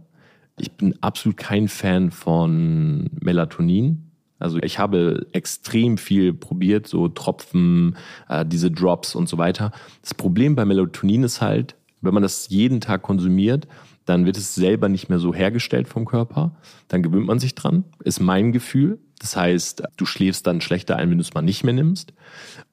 Ich 0.59 0.71
bin 0.73 0.95
absolut 1.01 1.37
kein 1.37 1.69
Fan 1.69 2.11
von 2.11 3.09
Melatonin. 3.21 4.11
Also 4.39 4.57
ich 4.59 4.79
habe 4.79 5.27
extrem 5.31 5.97
viel 5.97 6.33
probiert, 6.33 6.87
so 6.87 7.07
Tropfen, 7.07 7.97
äh, 8.29 8.45
diese 8.45 8.71
Drops 8.71 9.15
und 9.15 9.29
so 9.29 9.37
weiter. 9.37 9.71
Das 10.01 10.13
Problem 10.13 10.55
bei 10.55 10.65
Melatonin 10.65 11.23
ist 11.23 11.41
halt, 11.41 11.75
wenn 12.01 12.13
man 12.13 12.23
das 12.23 12.49
jeden 12.49 12.81
Tag 12.81 13.01
konsumiert, 13.01 13.67
dann 14.05 14.25
wird 14.25 14.37
es 14.37 14.55
selber 14.55 14.89
nicht 14.89 15.09
mehr 15.09 15.19
so 15.19 15.33
hergestellt 15.33 15.87
vom 15.87 16.05
Körper. 16.05 16.55
Dann 16.87 17.03
gewöhnt 17.03 17.27
man 17.27 17.39
sich 17.39 17.53
dran, 17.53 17.83
ist 18.03 18.19
mein 18.19 18.51
Gefühl. 18.51 18.99
Das 19.19 19.35
heißt, 19.35 19.83
du 19.97 20.05
schläfst 20.05 20.47
dann 20.47 20.61
schlechter 20.61 20.95
ein, 20.95 21.09
wenn 21.09 21.17
du 21.17 21.21
es 21.21 21.33
mal 21.33 21.41
nicht 21.41 21.63
mehr 21.63 21.73
nimmst. 21.73 22.13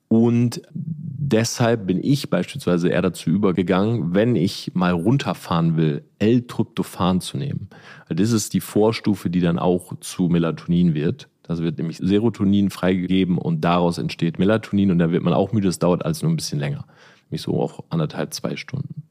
Und 0.09 0.63
deshalb 0.73 1.87
bin 1.87 2.03
ich 2.03 2.31
beispielsweise 2.31 2.89
eher 2.89 3.03
dazu 3.03 3.31
übergegangen, 3.31 4.15
wenn 4.15 4.37
ich 4.37 4.71
mal 4.75 4.93
runterfahren 4.93 5.77
will, 5.77 6.05
L-Tryptophan 6.21 7.21
zu 7.21 7.37
nehmen. 7.37 7.69
Das 8.09 8.31
ist 8.31 8.55
die 8.55 8.61
Vorstufe, 8.61 9.31
die 9.31 9.41
dann 9.41 9.59
auch 9.59 9.93
zu 10.01 10.29
Melatonin 10.29 10.95
wird. 10.95 11.29
Das 11.43 11.61
wird 11.61 11.79
nämlich 11.79 11.99
Serotonin 11.99 12.71
freigegeben 12.71 13.39
und 13.39 13.63
daraus 13.63 13.99
entsteht 13.99 14.39
Melatonin 14.39 14.93
und 14.93 14.99
da 14.99 15.11
wird 15.11 15.25
man 15.25 15.33
auch 15.33 15.53
müde. 15.53 15.67
Das 15.67 15.81
dauert 15.81 16.05
also 16.05 16.27
nur 16.27 16.33
ein 16.33 16.37
bisschen 16.37 16.61
länger. 16.61 16.87
Nämlich 17.29 17.43
so 17.43 17.61
auch 17.61 17.85
anderthalb, 17.89 18.33
zwei 18.33 18.57
Stunden. 18.57 19.03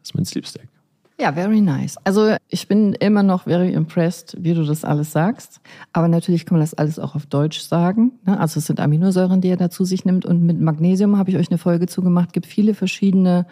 Das 0.00 0.10
ist 0.10 0.14
mein 0.14 0.24
Sleep 0.24 0.46
Stack. 0.46 0.68
Ja, 1.18 1.32
very 1.32 1.62
nice. 1.62 1.96
Also 2.04 2.36
ich 2.48 2.68
bin 2.68 2.92
immer 2.92 3.22
noch 3.22 3.44
very 3.44 3.72
impressed, 3.72 4.36
wie 4.38 4.52
du 4.52 4.64
das 4.64 4.84
alles 4.84 5.12
sagst. 5.12 5.60
Aber 5.94 6.08
natürlich 6.08 6.44
kann 6.44 6.58
man 6.58 6.60
das 6.60 6.74
alles 6.74 6.98
auch 6.98 7.14
auf 7.14 7.24
Deutsch 7.24 7.60
sagen. 7.60 8.12
Ne? 8.26 8.38
Also 8.38 8.58
es 8.58 8.66
sind 8.66 8.80
Aminosäuren, 8.80 9.40
die 9.40 9.48
er 9.48 9.56
dazu 9.56 9.86
sich 9.86 10.04
nimmt. 10.04 10.26
Und 10.26 10.42
mit 10.42 10.60
Magnesium 10.60 11.16
habe 11.16 11.30
ich 11.30 11.38
euch 11.38 11.48
eine 11.50 11.56
Folge 11.56 11.86
zugemacht. 11.86 12.28
Es 12.28 12.32
gibt 12.34 12.46
viele 12.46 12.74
verschiedene 12.74 13.46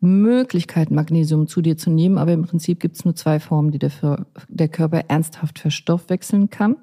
Möglichkeiten, 0.00 0.94
Magnesium 0.94 1.48
zu 1.48 1.62
dir 1.62 1.76
zu 1.76 1.90
nehmen. 1.90 2.16
Aber 2.16 2.32
im 2.32 2.44
Prinzip 2.44 2.78
gibt 2.78 2.94
es 2.94 3.04
nur 3.04 3.16
zwei 3.16 3.40
Formen, 3.40 3.72
die 3.72 3.80
der, 3.80 3.90
für, 3.90 4.26
der 4.48 4.68
Körper 4.68 5.02
ernsthaft 5.08 5.58
verstoffwechseln 5.58 6.48
kann. 6.48 6.76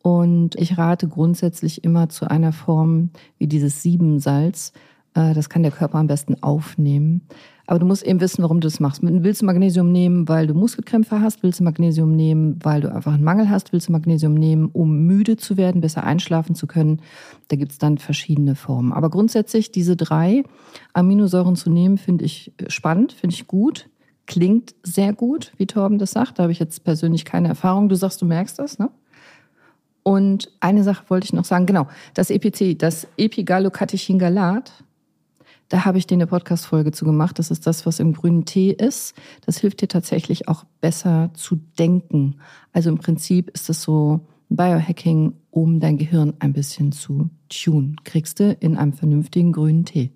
Und 0.00 0.54
ich 0.54 0.78
rate 0.78 1.06
grundsätzlich 1.06 1.84
immer 1.84 2.08
zu 2.08 2.30
einer 2.30 2.52
Form 2.52 3.10
wie 3.36 3.46
dieses 3.46 3.82
Siebensalz. 3.82 4.72
Äh, 5.12 5.34
das 5.34 5.50
kann 5.50 5.62
der 5.62 5.72
Körper 5.72 5.98
am 5.98 6.06
besten 6.06 6.42
aufnehmen. 6.42 7.26
Aber 7.68 7.78
du 7.78 7.84
musst 7.84 8.02
eben 8.02 8.18
wissen, 8.22 8.42
warum 8.42 8.60
du 8.60 8.66
das 8.66 8.80
machst. 8.80 9.02
Willst 9.02 9.42
du 9.42 9.44
Magnesium 9.44 9.92
nehmen, 9.92 10.26
weil 10.26 10.46
du 10.46 10.54
Muskelkrämpfe 10.54 11.20
hast? 11.20 11.42
Willst 11.42 11.60
du 11.60 11.64
Magnesium 11.64 12.16
nehmen, 12.16 12.58
weil 12.62 12.80
du 12.80 12.90
einfach 12.90 13.12
einen 13.12 13.22
Mangel 13.22 13.50
hast? 13.50 13.74
Willst 13.74 13.88
du 13.88 13.92
Magnesium 13.92 14.32
nehmen, 14.32 14.70
um 14.72 15.00
müde 15.00 15.36
zu 15.36 15.58
werden, 15.58 15.82
besser 15.82 16.02
einschlafen 16.02 16.54
zu 16.54 16.66
können? 16.66 17.02
Da 17.48 17.56
gibt's 17.56 17.76
dann 17.76 17.98
verschiedene 17.98 18.54
Formen. 18.54 18.94
Aber 18.94 19.10
grundsätzlich 19.10 19.70
diese 19.70 19.96
drei 19.96 20.44
Aminosäuren 20.94 21.56
zu 21.56 21.68
nehmen, 21.68 21.98
finde 21.98 22.24
ich 22.24 22.54
spannend, 22.68 23.12
finde 23.12 23.34
ich 23.34 23.46
gut. 23.46 23.90
Klingt 24.26 24.74
sehr 24.82 25.12
gut, 25.12 25.52
wie 25.58 25.66
Torben 25.66 25.98
das 25.98 26.12
sagt. 26.12 26.38
Da 26.38 26.44
habe 26.44 26.52
ich 26.52 26.60
jetzt 26.60 26.84
persönlich 26.84 27.26
keine 27.26 27.48
Erfahrung. 27.48 27.90
Du 27.90 27.96
sagst, 27.96 28.22
du 28.22 28.24
merkst 28.24 28.58
das, 28.58 28.78
ne? 28.78 28.88
Und 30.04 30.50
eine 30.60 30.84
Sache 30.84 31.04
wollte 31.08 31.26
ich 31.26 31.34
noch 31.34 31.44
sagen, 31.44 31.66
genau, 31.66 31.86
das 32.14 32.30
EPC, 32.30 32.78
das 32.78 33.06
Epigallocatechingalat, 33.18 34.72
da 35.68 35.84
habe 35.84 35.98
ich 35.98 36.06
dir 36.06 36.14
eine 36.14 36.26
Podcast-Folge 36.26 36.92
zu 36.92 37.04
gemacht. 37.04 37.38
Das 37.38 37.50
ist 37.50 37.66
das, 37.66 37.84
was 37.84 38.00
im 38.00 38.12
grünen 38.12 38.44
Tee 38.44 38.70
ist. 38.70 39.14
Das 39.44 39.58
hilft 39.58 39.82
dir 39.82 39.88
tatsächlich 39.88 40.48
auch 40.48 40.64
besser 40.80 41.30
zu 41.34 41.56
denken. 41.78 42.36
Also 42.72 42.90
im 42.90 42.98
Prinzip 42.98 43.50
ist 43.50 43.68
es 43.68 43.82
so 43.82 44.26
Biohacking, 44.48 45.34
um 45.50 45.78
dein 45.80 45.98
Gehirn 45.98 46.32
ein 46.38 46.52
bisschen 46.54 46.92
zu 46.92 47.30
tun. 47.48 47.96
Kriegst 48.04 48.40
du 48.40 48.52
in 48.60 48.76
einem 48.76 48.94
vernünftigen 48.94 49.52
grünen 49.52 49.84
Tee. 49.84 50.10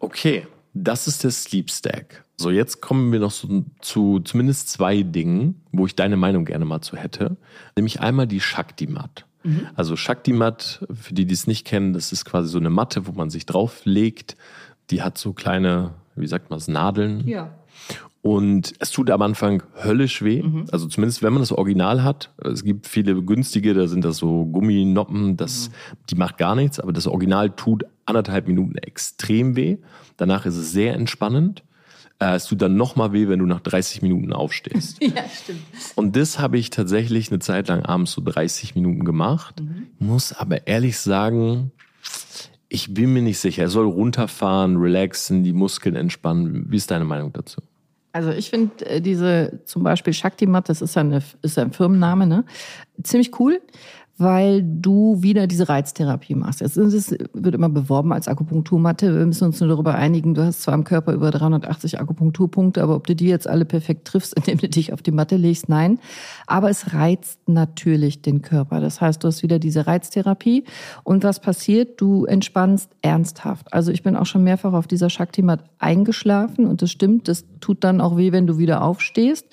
Okay, 0.00 0.46
das 0.74 1.06
ist 1.06 1.22
der 1.22 1.30
Sleep 1.30 1.70
Stack. 1.70 2.24
So, 2.36 2.50
jetzt 2.50 2.80
kommen 2.80 3.12
wir 3.12 3.20
noch 3.20 3.30
so 3.30 3.64
zu 3.80 4.20
zumindest 4.20 4.70
zwei 4.70 5.02
Dingen, 5.02 5.60
wo 5.72 5.86
ich 5.86 5.94
deine 5.94 6.16
Meinung 6.16 6.44
gerne 6.44 6.64
mal 6.64 6.80
zu 6.80 6.96
hätte. 6.96 7.36
Nämlich 7.76 8.00
einmal 8.00 8.26
die 8.26 8.40
Shakti 8.40 8.86
Mat. 8.86 9.26
Mhm. 9.42 9.68
Also 9.74 9.96
Shakti-Mat, 9.96 10.86
für 10.92 11.14
die, 11.14 11.26
die 11.26 11.34
es 11.34 11.46
nicht 11.46 11.66
kennen, 11.66 11.92
das 11.92 12.12
ist 12.12 12.24
quasi 12.24 12.48
so 12.48 12.58
eine 12.58 12.70
Matte, 12.70 13.06
wo 13.06 13.12
man 13.12 13.30
sich 13.30 13.46
drauflegt. 13.46 14.36
Die 14.90 15.02
hat 15.02 15.18
so 15.18 15.32
kleine, 15.32 15.94
wie 16.16 16.26
sagt 16.26 16.50
man 16.50 16.58
es, 16.58 16.68
Nadeln. 16.68 17.26
Ja. 17.26 17.54
Und 18.22 18.74
es 18.80 18.90
tut 18.90 19.10
am 19.10 19.22
Anfang 19.22 19.62
höllisch 19.82 20.22
weh. 20.22 20.42
Mhm. 20.42 20.66
Also 20.72 20.86
zumindest 20.88 21.22
wenn 21.22 21.32
man 21.32 21.40
das 21.40 21.52
Original 21.52 22.02
hat. 22.02 22.30
Es 22.44 22.64
gibt 22.64 22.86
viele 22.86 23.22
günstige, 23.22 23.72
da 23.72 23.86
sind 23.86 24.04
das 24.04 24.18
so 24.18 24.44
Gumminoppen, 24.44 25.36
das, 25.36 25.70
mhm. 25.70 25.96
die 26.10 26.14
macht 26.16 26.36
gar 26.36 26.54
nichts, 26.54 26.78
aber 26.78 26.92
das 26.92 27.06
Original 27.06 27.50
tut 27.50 27.84
anderthalb 28.04 28.46
Minuten 28.46 28.76
extrem 28.76 29.56
weh. 29.56 29.78
Danach 30.18 30.44
ist 30.44 30.56
es 30.56 30.72
sehr 30.72 30.94
entspannend. 30.94 31.62
Äh, 32.20 32.34
es 32.34 32.46
tut 32.46 32.62
dann 32.62 32.76
nochmal 32.76 33.12
weh, 33.12 33.28
wenn 33.28 33.38
du 33.38 33.46
nach 33.46 33.60
30 33.60 34.02
Minuten 34.02 34.32
aufstehst. 34.32 34.98
ja, 35.02 35.24
stimmt. 35.28 35.62
Und 35.96 36.16
das 36.16 36.38
habe 36.38 36.58
ich 36.58 36.70
tatsächlich 36.70 37.30
eine 37.30 37.40
Zeit 37.40 37.68
lang 37.68 37.82
abends 37.84 38.12
so 38.12 38.22
30 38.22 38.74
Minuten 38.74 39.04
gemacht. 39.04 39.60
Mhm. 39.60 39.88
Muss 39.98 40.32
aber 40.32 40.66
ehrlich 40.66 40.98
sagen, 40.98 41.72
ich 42.68 42.94
bin 42.94 43.12
mir 43.12 43.22
nicht 43.22 43.38
sicher. 43.38 43.62
Er 43.62 43.68
soll 43.68 43.86
runterfahren, 43.86 44.76
relaxen, 44.76 45.42
die 45.42 45.52
Muskeln 45.52 45.96
entspannen. 45.96 46.66
Wie 46.68 46.76
ist 46.76 46.90
deine 46.90 47.04
Meinung 47.04 47.32
dazu? 47.32 47.62
Also 48.12 48.30
ich 48.30 48.50
finde 48.50 48.86
äh, 48.86 49.00
diese 49.00 49.60
zum 49.64 49.82
Beispiel 49.82 50.12
Shakti-Mat, 50.12 50.68
das 50.68 50.82
ist, 50.82 50.96
eine, 50.98 51.22
ist 51.42 51.58
ein 51.58 51.72
Firmenname, 51.72 52.26
ne? 52.26 52.44
ziemlich 53.02 53.38
cool 53.40 53.60
weil 54.20 54.62
du 54.62 55.22
wieder 55.22 55.46
diese 55.46 55.68
Reiztherapie 55.70 56.34
machst. 56.34 56.60
Es 56.60 56.76
wird 56.76 57.54
immer 57.54 57.70
beworben 57.70 58.12
als 58.12 58.28
Akupunkturmatte. 58.28 59.18
Wir 59.18 59.24
müssen 59.24 59.44
uns 59.44 59.60
nur 59.60 59.70
darüber 59.70 59.94
einigen, 59.94 60.34
du 60.34 60.44
hast 60.44 60.62
zwar 60.62 60.74
am 60.74 60.84
Körper 60.84 61.14
über 61.14 61.30
380 61.30 61.98
Akupunkturpunkte, 61.98 62.82
aber 62.82 62.96
ob 62.96 63.06
du 63.06 63.16
die 63.16 63.28
jetzt 63.28 63.48
alle 63.48 63.64
perfekt 63.64 64.06
triffst, 64.06 64.34
indem 64.36 64.58
du 64.58 64.68
dich 64.68 64.92
auf 64.92 65.00
die 65.00 65.10
Matte 65.10 65.36
legst, 65.36 65.70
nein. 65.70 65.98
Aber 66.46 66.68
es 66.68 66.92
reizt 66.92 67.40
natürlich 67.48 68.20
den 68.20 68.42
Körper. 68.42 68.80
Das 68.80 69.00
heißt, 69.00 69.24
du 69.24 69.28
hast 69.28 69.42
wieder 69.42 69.58
diese 69.58 69.86
Reiztherapie. 69.86 70.64
Und 71.02 71.24
was 71.24 71.40
passiert? 71.40 71.98
Du 72.00 72.26
entspannst 72.26 72.90
ernsthaft. 73.00 73.72
Also 73.72 73.90
ich 73.90 74.02
bin 74.02 74.16
auch 74.16 74.26
schon 74.26 74.44
mehrfach 74.44 74.74
auf 74.74 74.86
dieser 74.86 75.08
Shakti-Mat 75.08 75.64
eingeschlafen 75.78 76.66
und 76.66 76.82
das 76.82 76.90
stimmt, 76.90 77.26
das 77.26 77.46
tut 77.60 77.84
dann 77.84 78.02
auch 78.02 78.18
weh, 78.18 78.32
wenn 78.32 78.46
du 78.46 78.58
wieder 78.58 78.82
aufstehst. 78.82 79.46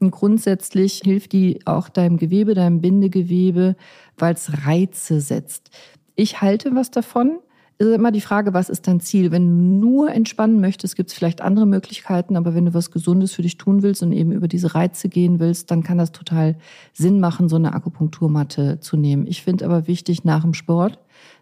Und 0.00 0.12
grundsätzlich 0.12 1.02
hilft 1.04 1.32
die 1.32 1.60
auch 1.66 1.90
deinem 1.90 2.16
Gewebe, 2.16 2.54
deinem 2.54 2.80
Bindegewebe, 2.80 3.76
weil 4.18 4.34
es 4.34 4.66
Reize 4.66 5.20
setzt. 5.20 5.70
Ich 6.14 6.40
halte 6.40 6.74
was 6.74 6.90
davon. 6.90 7.38
ist 7.78 7.88
immer 7.88 8.12
die 8.12 8.20
Frage, 8.20 8.54
was 8.54 8.68
ist 8.68 8.86
dein 8.86 9.00
Ziel? 9.00 9.32
Wenn 9.32 9.48
du 9.48 9.86
nur 9.86 10.10
entspannen 10.12 10.60
möchtest, 10.60 10.96
gibt 10.96 11.10
es 11.10 11.14
vielleicht 11.16 11.40
andere 11.40 11.66
Möglichkeiten, 11.66 12.36
aber 12.36 12.54
wenn 12.54 12.66
du 12.66 12.74
was 12.74 12.90
Gesundes 12.90 13.32
für 13.32 13.42
dich 13.42 13.58
tun 13.58 13.82
willst 13.82 14.02
und 14.02 14.12
eben 14.12 14.32
über 14.32 14.48
diese 14.48 14.74
Reize 14.74 15.08
gehen 15.08 15.40
willst, 15.40 15.70
dann 15.70 15.82
kann 15.82 15.98
das 15.98 16.12
total 16.12 16.56
Sinn 16.92 17.20
machen, 17.20 17.48
so 17.48 17.56
eine 17.56 17.74
Akupunkturmatte 17.74 18.80
zu 18.80 18.96
nehmen. 18.96 19.26
Ich 19.26 19.42
finde 19.42 19.64
aber 19.64 19.86
wichtig, 19.86 20.24
nach 20.24 20.42
dem 20.42 20.54
Sport, 20.54 20.98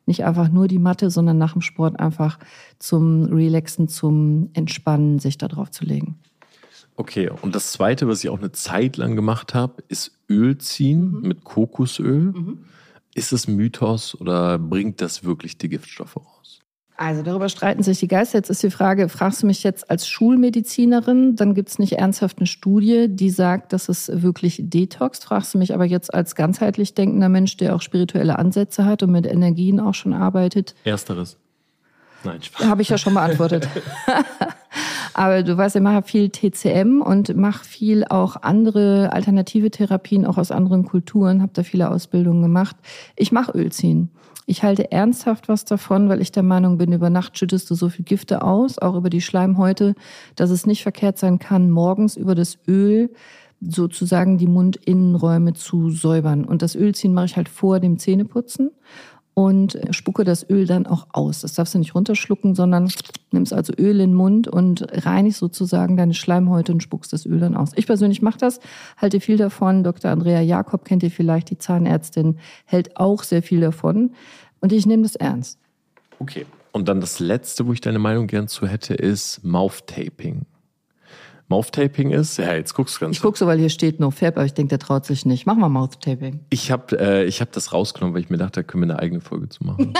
nicht 0.07 0.25
einfach 0.25 0.51
nur 0.51 0.69
die 0.69 0.79
Matte, 0.79 1.11
sondern 1.11 1.39
nach 1.39 1.53
dem 1.53 1.63
Sport 1.63 2.01
einfach 2.01 2.39
zum 2.79 3.25
Relaxen, 3.25 3.89
zum 3.89 4.51
Entspannen, 4.55 5.19
sich 5.19 5.39
da 5.39 5.49
drauf 5.49 5.71
zu 5.71 5.85
legen. 5.85 6.19
Okay, 6.97 7.31
und 7.43 7.55
das 7.55 7.73
Zweite, 7.73 8.07
was 8.07 8.23
ich 8.23 8.31
auch 8.31 8.39
eine 8.39 8.53
Zeit 8.53 8.97
lang 8.97 9.17
gemacht 9.17 9.55
habe, 9.55 9.83
ist 9.89 10.13
Öl 10.29 10.59
ziehen 10.59 11.13
mhm. 11.13 11.29
mit 11.29 11.45
Kokosöl. 11.45 12.33
Mhm. 12.33 12.65
Ist 13.15 13.33
es 13.33 13.49
Mythos 13.49 14.19
oder 14.21 14.59
bringt 14.59 15.01
das 15.01 15.25
wirklich 15.25 15.59
die 15.59 15.69
Giftstoffe 15.69 16.17
raus? 16.17 16.61
Also 16.97 17.23
darüber 17.23 17.49
streiten 17.49 17.83
sich 17.83 17.99
die 17.99 18.09
Geister. 18.09 18.39
Jetzt 18.39 18.51
ist 18.51 18.63
die 18.63 18.71
Frage, 18.71 19.09
fragst 19.09 19.43
du 19.43 19.47
mich 19.47 19.63
jetzt 19.65 19.91
als 19.91 20.07
Schulmedizinerin, 20.07 21.35
dann 21.37 21.55
gibt 21.55 21.71
es 21.71 21.79
nicht 21.79 21.95
ernsthaft 21.95 22.39
eine 22.39 22.47
Studie, 22.47 23.09
die 23.09 23.31
sagt, 23.31 23.73
dass 23.73 23.89
es 23.89 24.23
wirklich 24.23 24.61
detoxt. 24.63 25.25
Fragst 25.25 25.55
du 25.55 25.59
mich 25.59 25.75
aber 25.75 25.85
jetzt 25.85 26.15
als 26.15 26.37
ganzheitlich 26.37 26.95
denkender 26.95 27.29
Mensch, 27.29 27.57
der 27.57 27.75
auch 27.75 27.83
spirituelle 27.83 28.39
Ansätze 28.39 28.85
hat 28.85 29.03
und 29.03 29.11
mit 29.11 29.27
Energien 29.27 29.81
auch 29.81 29.95
schon 29.95 30.13
arbeitet? 30.13 30.75
Ersteres. 30.85 31.39
Nein, 32.25 32.43
Spaß. 32.43 32.67
Habe 32.67 32.83
ich 32.83 32.89
ja 32.89 32.99
schon 32.99 33.15
beantwortet. 33.15 33.69
Aber 35.15 35.43
du 35.43 35.57
weißt, 35.57 35.77
ich 35.77 35.83
mache 35.83 36.03
viel 36.03 36.31
TCM 36.31 37.03
und 37.03 37.37
mache 37.37 37.65
viel 37.65 38.05
auch 38.05 38.37
andere 38.43 39.13
alternative 39.13 39.71
Therapien, 39.71 40.27
auch 40.27 40.39
aus 40.39 40.51
anderen 40.51 40.85
Kulturen, 40.85 41.43
habe 41.43 41.53
da 41.55 41.63
viele 41.63 41.91
Ausbildungen 41.91 42.43
gemacht. 42.43 42.77
Ich 43.17 43.33
mache 43.33 43.53
Ölziehen. 43.53 44.11
Ich 44.47 44.63
halte 44.63 44.91
ernsthaft 44.91 45.49
was 45.49 45.65
davon, 45.65 46.09
weil 46.09 46.21
ich 46.21 46.33
der 46.33 46.43
Meinung 46.43 46.77
bin, 46.79 46.93
über 46.93 47.11
Nacht 47.11 47.39
schüttest 47.39 47.71
du 47.71 47.75
so 47.75 47.89
viel 47.89 48.05
Gifte 48.05 48.43
aus, 48.43 48.79
auch 48.79 48.97
über 48.97 49.09
die 49.09 49.21
Schleimhäute, 49.21 49.95
dass 50.35 50.51
es 50.51 50.67
nicht 50.67 50.83
verkehrt 50.83 51.19
sein 51.19 51.39
kann, 51.39 51.71
morgens 51.71 52.17
über 52.17 52.35
das 52.35 52.59
Öl 52.67 53.11
sozusagen 53.61 54.39
die 54.39 54.49
Mundinnenräume 54.49 55.53
zu 55.53 55.91
säubern. 55.91 56.45
Und 56.45 56.63
das 56.63 56.75
Ölziehen 56.75 57.15
mache 57.15 57.27
ich 57.27 57.37
halt 57.37 57.49
vor 57.49 57.79
dem 57.79 57.99
Zähneputzen 57.99 58.73
und 59.35 59.79
spucke 59.91 60.25
das 60.25 60.49
Öl 60.49 60.67
dann 60.67 60.87
auch 60.87 61.07
aus. 61.13 61.41
Das 61.41 61.55
darfst 61.55 61.75
du 61.75 61.79
nicht 61.79 61.95
runterschlucken, 61.95 62.55
sondern 62.55 62.91
nimmst 63.31 63.53
also 63.53 63.73
Öl 63.79 64.01
in 64.01 64.11
den 64.11 64.15
Mund 64.15 64.47
und 64.47 64.87
reinigst 65.07 65.39
sozusagen 65.39 65.97
deine 65.97 66.15
Schleimhäute 66.15 66.73
und 66.73 66.83
spuckst 66.83 67.13
das 67.13 67.25
Öl 67.25 67.41
dann 67.41 67.57
aus. 67.57 67.71
Ich 67.77 67.87
persönlich 67.87 68.21
mache 68.21 68.39
das, 68.39 68.61
halte 68.97 69.21
viel 69.21 69.39
davon. 69.39 69.85
Dr. 69.85 70.11
Andrea 70.11 70.41
Jakob 70.41 70.85
kennt 70.85 71.03
ihr 71.03 71.11
vielleicht, 71.11 71.51
die 71.51 71.59
Zahnärztin, 71.59 72.39
hält 72.67 72.97
auch 72.97 73.23
sehr 73.23 73.43
viel 73.43 73.61
davon. 73.61 74.13
Und 74.61 74.73
ich 74.73 74.87
nehme 74.87 75.03
das 75.03 75.17
ernst. 75.17 75.59
Okay. 76.19 76.47
Und 76.73 76.89
dann 76.89 77.01
das 77.01 77.21
Letzte, 77.21 77.67
wo 77.67 77.73
ich 77.73 77.81
deine 77.81 77.99
Meinung 77.99 78.27
gern 78.27 78.49
zu 78.49 78.67
hätte, 78.67 78.95
ist 78.95 79.45
Mouth-Taping. 79.45 80.47
Mouth-Taping 81.53 82.13
ist? 82.13 82.39
Ja, 82.39 82.55
jetzt 82.55 82.73
guckst 82.73 82.97
du 82.97 83.01
ganz. 83.01 83.17
Ich 83.17 83.23
gucke 83.23 83.37
so, 83.37 83.47
weil 83.47 83.59
hier 83.59 83.69
steht 83.69 84.01
No 84.01 84.11
Fab, 84.11 84.39
aber 84.39 84.47
ich 84.47 84.55
denke, 84.55 84.71
der 84.71 84.79
traut 84.79 85.05
sich 85.05 85.27
nicht. 85.27 85.45
Mach 85.45 85.55
mal 85.55 85.69
Mouth-Taping. 85.69 86.41
Ich 86.49 86.71
habe 86.71 86.99
äh, 86.99 87.31
hab 87.31 87.53
das 87.53 87.75
rausgenommen, 87.75 88.15
weil 88.15 88.23
ich 88.23 88.31
mir 88.31 88.39
dachte, 88.39 88.61
da 88.61 88.63
können 88.63 88.85
wir 88.85 88.95
eine 88.95 88.99
eigene 88.99 89.21
Folge 89.21 89.51
zu 89.51 89.63
machen. 89.65 89.93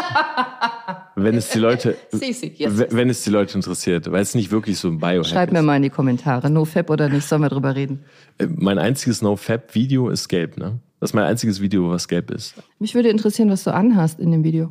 wenn 1.15 1.37
es 1.37 1.51
die 1.51 1.59
Leute, 1.59 1.97
wenn 2.11 3.11
es 3.11 3.25
die 3.25 3.31
Leute 3.31 3.55
interessiert, 3.55 4.11
weil 4.11 4.23
es 4.23 4.35
nicht 4.35 4.51
wirklich 4.51 4.79
so 4.79 4.89
ein 4.89 4.99
Biohack 4.99 5.27
Schreib 5.27 5.49
ist. 5.51 5.53
mir 5.53 5.63
mal 5.63 5.77
in 5.77 5.83
die 5.83 5.91
Kommentare, 5.91 6.49
No 6.49 6.65
Fab 6.65 6.89
oder 6.89 7.11
nicht, 7.11 7.29
sollen 7.29 7.43
wir 7.43 7.51
drüber 7.51 7.77
reden. 7.77 8.05
Äh, 8.39 8.47
mein 8.47 8.79
einziges 8.79 9.21
No 9.21 9.37
Fab 9.37 9.75
Video 9.75 10.09
ist 10.09 10.29
gelb, 10.29 10.57
ne? 10.57 10.81
Das 11.01 11.11
ist 11.11 11.15
mein 11.15 11.25
einziges 11.25 11.61
Video, 11.61 11.91
was 11.91 12.09
gelb 12.09 12.31
ist. 12.31 12.55
Mich 12.79 12.95
würde 12.95 13.11
interessieren, 13.11 13.51
was 13.51 13.65
du 13.65 13.75
anhast 13.75 14.21
in 14.21 14.31
dem 14.31 14.43
Video. 14.43 14.71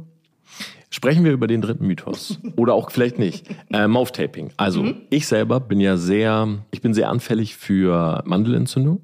Sprechen 0.94 1.24
wir 1.24 1.32
über 1.32 1.48
den 1.48 1.62
dritten 1.62 1.88
Mythos. 1.88 2.38
Oder 2.58 2.74
auch 2.74 2.92
vielleicht 2.92 3.18
nicht. 3.18 3.48
Äh, 3.72 3.88
Mouth-Taping. 3.88 4.52
Also, 4.58 4.84
mhm. 4.84 5.04
ich 5.10 5.26
selber 5.26 5.62
bin 5.62 5.80
ja 5.80 5.96
sehr, 5.96 6.66
ich 6.82 6.84
bin 6.84 6.96
sehr 6.96 7.12
anfällig 7.12 7.58
für 7.58 8.24
Mandelentzündung. 8.26 9.02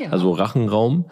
Ja. 0.00 0.10
Also 0.10 0.30
Rachenraum. 0.30 1.06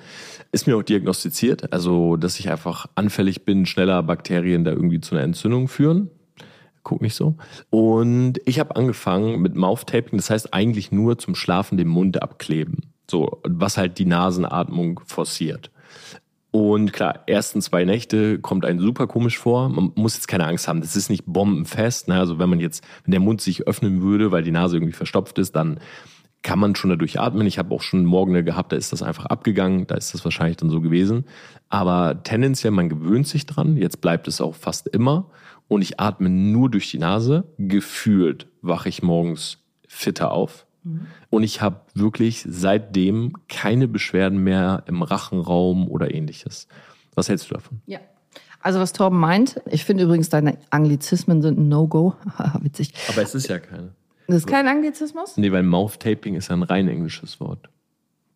Ist 0.53 0.69
mir 0.69 0.77
auch 0.77 0.85
diagnostiziert. 0.85 1.73
Also, 1.73 2.15
dass 2.17 2.39
ich 2.39 2.49
einfach 2.51 2.87
anfällig 2.95 3.45
bin, 3.45 3.67
schneller 3.67 4.01
Bakterien 4.05 4.63
da 4.63 4.71
irgendwie 4.71 5.01
zu 5.01 5.17
einer 5.17 5.25
Entzündung 5.25 5.67
führen. 5.67 6.11
Guck 6.85 7.03
nicht 7.03 7.17
so. 7.17 7.35
Und 7.71 8.35
ich 8.45 8.61
habe 8.61 8.77
angefangen 8.77 9.43
mit 9.43 9.57
Mouth-Taping. 9.57 10.17
Das 10.17 10.31
heißt 10.31 10.55
eigentlich 10.55 10.93
nur 10.93 11.19
zum 11.19 11.35
Schlafen 11.35 11.79
den 11.79 11.89
Mund 11.89 12.23
abkleben. 12.23 12.93
So, 13.11 13.41
was 13.43 13.77
halt 13.77 13.99
die 13.99 14.07
Nasenatmung 14.07 15.01
forciert. 15.05 15.73
Und 16.55 16.93
klar, 16.93 17.25
ersten 17.27 17.61
zwei 17.63 17.85
Nächte 17.85 18.39
kommt 18.39 18.65
einem 18.65 18.79
super 18.79 19.09
komisch 19.09 19.41
vor. 19.41 19.69
Man 19.69 19.91
muss 19.97 20.15
jetzt 20.15 20.29
keine 20.29 20.47
Angst 20.47 20.69
haben. 20.69 20.83
Das 20.83 20.95
ist 20.95 21.11
nicht 21.11 21.25
bombenfest. 21.27 22.07
Ne? 22.07 22.15
Also 22.15 22.39
wenn 22.39 22.49
man 22.49 22.61
jetzt, 22.61 22.85
wenn 23.03 23.11
der 23.11 23.19
Mund 23.19 23.41
sich 23.41 23.67
öffnen 23.67 24.03
würde, 24.03 24.31
weil 24.31 24.45
die 24.45 24.53
Nase 24.53 24.77
irgendwie 24.77 24.93
verstopft 24.93 25.37
ist, 25.41 25.57
dann 25.57 25.81
kann 26.43 26.61
man 26.61 26.77
schon 26.77 26.91
dadurch 26.91 27.19
atmen. 27.19 27.49
Ich 27.49 27.59
habe 27.59 27.75
auch 27.75 27.83
schon 27.83 28.05
Morgene 28.05 28.45
gehabt, 28.45 28.71
da 28.71 28.77
ist 28.77 28.93
das 28.93 29.03
einfach 29.03 29.27
abgegangen. 29.27 29.89
Da 29.89 29.97
ist 29.97 30.15
das 30.15 30.25
wahrscheinlich 30.25 30.57
dann 30.57 30.71
so 30.71 30.81
gewesen. 30.81 31.25
Aber 31.71 32.23
tendenziell, 32.23 32.71
man 32.71 32.89
gewöhnt 32.89 33.27
sich 33.27 33.47
dran. 33.47 33.77
Jetzt 33.77 34.01
bleibt 34.01 34.29
es 34.29 34.41
auch 34.41 34.55
fast 34.55 34.87
immer. 34.87 35.33
Und 35.67 35.83
ich 35.83 35.99
atme 35.99 36.31
nur 36.31 36.71
durch 36.71 36.89
die 36.89 37.01
Nase. 37.01 37.49
Gefühlt 37.59 38.47
wache 38.63 38.89
ich 38.89 39.03
morgens 39.03 39.59
fitter 39.89 40.31
auf. 40.31 40.67
Und 41.31 41.43
ich 41.43 41.63
habe 41.63 41.81
wirklich 41.95 42.45
seitdem 42.49 43.33
keine 43.49 43.89
Beschwerden 43.89 44.39
mehr 44.39 44.83
im 44.87 45.03
Rachenraum 45.03 45.89
oder 45.89 46.15
ähnliches. 46.15 46.69
Was 47.15 47.29
hältst 47.29 47.51
du 47.51 47.55
davon? 47.55 47.81
Ja. 47.87 48.01
Also 48.61 48.81
was 48.81 48.93
Torben 48.93 49.19
meint, 49.19 49.61
ich 49.71 49.85
finde 49.85 50.05
übrigens, 50.05 50.31
deine 50.31 50.59
Anglizismen 50.71 51.43
sind 51.43 51.59
ein 51.59 51.69
No-Go. 51.69 52.15
Witzig. 52.61 52.95
Aber 53.09 53.23
es 53.23 53.35
ist 53.35 53.49
ja 53.49 53.59
keine. 53.59 53.93
Das 54.27 54.37
ist 54.39 54.47
kein 54.47 54.67
Anglizismus? 54.67 55.37
Nee, 55.37 55.53
weil 55.53 55.63
Mouth-Taping 55.63 56.35
ist 56.35 56.49
ja 56.49 56.57
ein 56.57 56.63
rein 56.63 56.89
englisches 56.89 57.41
Wort. 57.41 57.69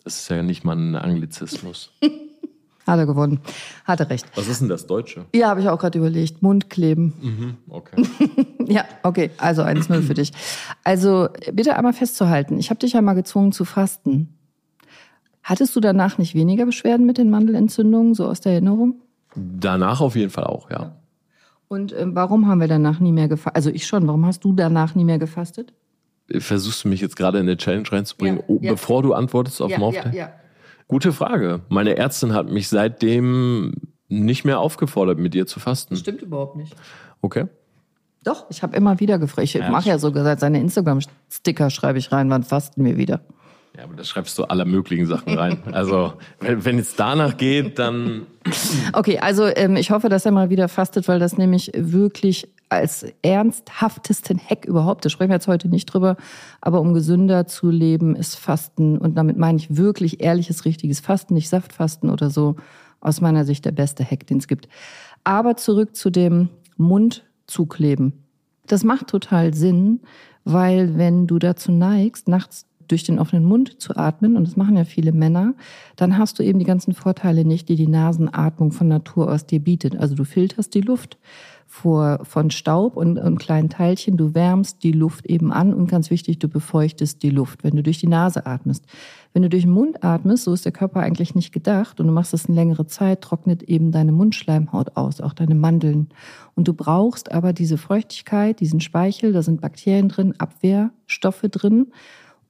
Das 0.04 0.20
ist 0.20 0.28
ja 0.28 0.42
nicht 0.42 0.64
mal 0.64 0.76
ein 0.76 0.96
Anglizismus. 0.96 1.92
Hat 2.86 2.98
er 2.98 3.06
gewonnen. 3.06 3.40
Hat 3.84 4.00
er 4.00 4.08
recht. 4.08 4.26
Was 4.34 4.48
ist 4.48 4.62
denn 4.62 4.70
das 4.70 4.86
Deutsche? 4.86 5.26
Ja, 5.34 5.48
habe 5.48 5.60
ich 5.60 5.68
auch 5.68 5.78
gerade 5.78 5.98
überlegt. 5.98 6.42
Mundkleben. 6.42 7.12
Mhm, 7.20 7.56
okay. 7.68 8.02
ja, 8.68 8.84
okay. 9.02 9.30
Also 9.38 9.62
1-0 9.62 10.02
für 10.02 10.14
dich. 10.14 10.32
Also 10.84 11.28
bitte 11.52 11.76
einmal 11.76 11.92
festzuhalten. 11.92 12.58
Ich 12.58 12.70
habe 12.70 12.80
dich 12.80 12.92
ja 12.92 13.02
mal 13.02 13.14
gezwungen 13.14 13.52
zu 13.52 13.64
fasten. 13.64 14.34
Hattest 15.42 15.74
du 15.74 15.80
danach 15.80 16.18
nicht 16.18 16.34
weniger 16.34 16.66
Beschwerden 16.66 17.06
mit 17.06 17.16
den 17.18 17.30
Mandelentzündungen, 17.30 18.14
so 18.14 18.26
aus 18.26 18.40
der 18.40 18.52
Erinnerung? 18.52 19.00
Danach 19.34 20.00
auf 20.00 20.14
jeden 20.14 20.30
Fall 20.30 20.44
auch, 20.44 20.70
ja. 20.70 20.96
Und 21.68 21.92
äh, 21.92 22.04
warum 22.06 22.46
haben 22.48 22.60
wir 22.60 22.68
danach 22.68 23.00
nie 23.00 23.12
mehr 23.12 23.28
gefastet? 23.28 23.56
Also 23.56 23.70
ich 23.70 23.86
schon. 23.86 24.06
Warum 24.06 24.26
hast 24.26 24.44
du 24.44 24.52
danach 24.52 24.94
nie 24.94 25.04
mehr 25.04 25.18
gefastet? 25.18 25.72
Versuchst 26.30 26.84
du 26.84 26.88
mich 26.88 27.00
jetzt 27.00 27.16
gerade 27.16 27.38
in 27.38 27.44
eine 27.44 27.56
Challenge 27.56 27.90
reinzubringen, 27.90 28.42
ja, 28.48 28.56
ja. 28.60 28.72
bevor 28.72 29.02
du 29.02 29.14
antwortest 29.14 29.62
auf 29.62 29.70
ja, 29.70 29.78
Mouth-Taping? 29.78 30.12
Ja, 30.12 30.18
ja. 30.26 30.32
Gute 30.86 31.12
Frage. 31.12 31.60
Meine 31.68 31.96
Ärztin 31.96 32.34
hat 32.34 32.50
mich 32.50 32.68
seitdem 32.68 33.72
nicht 34.08 34.44
mehr 34.44 34.58
aufgefordert, 34.58 35.18
mit 35.18 35.34
dir 35.34 35.46
zu 35.46 35.60
fasten. 35.60 35.94
Das 35.94 36.00
stimmt 36.00 36.22
überhaupt 36.22 36.56
nicht. 36.56 36.74
Okay. 37.20 37.46
Doch, 38.24 38.46
ich 38.50 38.62
habe 38.62 38.76
immer 38.76 39.00
wieder 39.00 39.18
gefragt. 39.18 39.54
Ich 39.54 39.68
mache 39.68 39.88
ja 39.88 39.98
sogar 39.98 40.24
seit 40.24 40.40
seine 40.40 40.60
Instagram-Sticker 40.60 41.70
schreibe 41.70 41.98
ich 41.98 42.12
rein, 42.12 42.30
wann 42.30 42.42
fasten 42.42 42.84
wir 42.84 42.96
wieder. 42.96 43.20
Ja, 43.76 43.84
aber 43.84 43.94
da 43.94 44.02
schreibst 44.02 44.36
du 44.38 44.44
aller 44.44 44.64
möglichen 44.64 45.06
Sachen 45.06 45.38
rein. 45.38 45.62
Also, 45.72 46.14
wenn, 46.40 46.64
wenn 46.64 46.78
es 46.78 46.96
danach 46.96 47.36
geht, 47.36 47.78
dann. 47.78 48.26
Okay, 48.92 49.18
also 49.20 49.46
ähm, 49.46 49.76
ich 49.76 49.90
hoffe, 49.90 50.08
dass 50.08 50.26
er 50.26 50.32
mal 50.32 50.50
wieder 50.50 50.68
fastet, 50.68 51.06
weil 51.06 51.20
das 51.20 51.38
nämlich 51.38 51.70
wirklich 51.76 52.48
als 52.70 53.06
ernsthaftesten 53.22 54.38
Hack 54.38 54.64
überhaupt, 54.64 55.04
da 55.04 55.08
sprechen 55.08 55.30
wir 55.30 55.36
jetzt 55.36 55.46
heute 55.46 55.68
nicht 55.68 55.86
drüber, 55.86 56.16
aber 56.60 56.80
um 56.80 56.92
gesünder 56.92 57.46
zu 57.46 57.70
leben, 57.70 58.16
ist 58.16 58.36
Fasten, 58.36 58.98
und 58.98 59.16
damit 59.16 59.38
meine 59.38 59.58
ich 59.58 59.76
wirklich 59.76 60.22
ehrliches, 60.22 60.64
richtiges 60.64 61.00
Fasten, 61.00 61.34
nicht 61.34 61.48
Saftfasten 61.48 62.10
oder 62.10 62.30
so, 62.30 62.56
aus 63.00 63.20
meiner 63.20 63.44
Sicht 63.44 63.64
der 63.64 63.72
beste 63.72 64.04
Hack, 64.04 64.26
den 64.26 64.38
es 64.38 64.48
gibt. 64.48 64.68
Aber 65.24 65.56
zurück 65.56 65.94
zu 65.94 66.10
dem 66.10 66.48
Mund 66.76 67.24
zukleben. 67.48 68.12
Das 68.66 68.84
macht 68.84 69.08
total 69.08 69.54
Sinn, 69.54 70.00
weil 70.44 70.96
wenn 70.96 71.26
du 71.26 71.38
dazu 71.38 71.72
neigst, 71.72 72.28
nachts 72.28 72.66
durch 72.86 73.04
den 73.04 73.18
offenen 73.18 73.44
Mund 73.44 73.80
zu 73.80 73.96
atmen, 73.96 74.36
und 74.36 74.46
das 74.46 74.56
machen 74.56 74.76
ja 74.76 74.84
viele 74.84 75.12
Männer, 75.12 75.54
dann 75.96 76.16
hast 76.16 76.38
du 76.38 76.42
eben 76.42 76.58
die 76.58 76.64
ganzen 76.64 76.94
Vorteile 76.94 77.44
nicht, 77.44 77.68
die 77.68 77.76
die 77.76 77.86
Nasenatmung 77.86 78.72
von 78.72 78.88
Natur 78.88 79.30
aus 79.30 79.46
dir 79.46 79.60
bietet. 79.60 79.96
Also 79.96 80.14
du 80.14 80.24
filterst 80.24 80.74
die 80.74 80.80
Luft 80.80 81.18
vor, 81.66 82.20
von 82.24 82.50
Staub 82.50 82.96
und, 82.96 83.18
und 83.18 83.38
kleinen 83.38 83.68
Teilchen. 83.68 84.16
Du 84.16 84.34
wärmst 84.34 84.82
die 84.82 84.92
Luft 84.92 85.26
eben 85.26 85.52
an 85.52 85.74
und 85.74 85.88
ganz 85.88 86.10
wichtig, 86.10 86.38
du 86.38 86.48
befeuchtest 86.48 87.22
die 87.22 87.30
Luft, 87.30 87.62
wenn 87.62 87.76
du 87.76 87.82
durch 87.82 87.98
die 87.98 88.06
Nase 88.06 88.46
atmest. 88.46 88.86
Wenn 89.32 89.42
du 89.42 89.48
durch 89.48 89.64
den 89.64 89.72
Mund 89.72 90.02
atmest, 90.02 90.44
so 90.44 90.52
ist 90.52 90.64
der 90.64 90.72
Körper 90.72 91.00
eigentlich 91.00 91.34
nicht 91.34 91.52
gedacht 91.52 92.00
und 92.00 92.06
du 92.06 92.12
machst 92.12 92.32
das 92.32 92.46
eine 92.46 92.56
längere 92.56 92.86
Zeit, 92.86 93.20
trocknet 93.20 93.62
eben 93.62 93.92
deine 93.92 94.12
Mundschleimhaut 94.12 94.96
aus, 94.96 95.20
auch 95.20 95.34
deine 95.34 95.54
Mandeln. 95.54 96.08
Und 96.54 96.68
du 96.68 96.74
brauchst 96.74 97.30
aber 97.32 97.52
diese 97.52 97.78
Feuchtigkeit, 97.78 98.60
diesen 98.60 98.80
Speichel, 98.80 99.32
da 99.32 99.42
sind 99.42 99.60
Bakterien 99.60 100.08
drin, 100.08 100.34
Abwehrstoffe 100.38 101.42
drin 101.42 101.88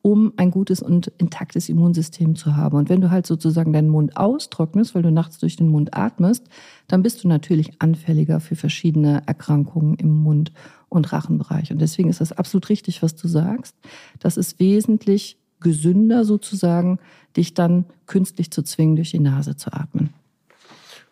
um 0.03 0.33
ein 0.37 0.51
gutes 0.51 0.81
und 0.81 1.09
intaktes 1.19 1.69
Immunsystem 1.69 2.37
zu 2.37 2.57
haben. 2.57 2.77
Und 2.77 2.89
wenn 2.89 3.01
du 3.01 3.11
halt 3.11 3.27
sozusagen 3.27 3.73
deinen 3.73 3.89
Mund 3.89 4.17
austrocknest, 4.17 4.95
weil 4.95 5.03
du 5.03 5.11
nachts 5.11 5.39
durch 5.39 5.57
den 5.57 5.69
Mund 5.69 5.95
atmest, 5.95 6.47
dann 6.87 7.03
bist 7.03 7.25
du 7.25 7.29
natürlich 7.29 7.81
anfälliger 7.81 8.41
für 8.41 8.57
verschiedene 8.57 9.23
Erkrankungen 9.27 9.97
im 9.97 10.23
Mund- 10.23 10.53
und 10.89 11.13
Rachenbereich. 11.13 11.73
Und 11.73 11.81
deswegen 11.81 12.09
ist 12.09 12.21
das 12.21 12.33
absolut 12.33 12.69
richtig, 12.69 13.03
was 13.03 13.17
du 13.17 13.29
sagst. 13.29 13.77
Das 14.21 14.37
ist 14.37 14.61
wesentlich 14.61 15.38
gesünder 15.61 16.25
sozusagen, 16.25 16.99
dich 17.37 17.55
dann 17.55 17.85
künstlich 18.07 18.51
zu 18.51 18.63
zwingen, 18.63 18.97
durch 18.97 19.11
die 19.11 19.19
Nase 19.19 19.57
zu 19.57 19.73
atmen. 19.73 20.11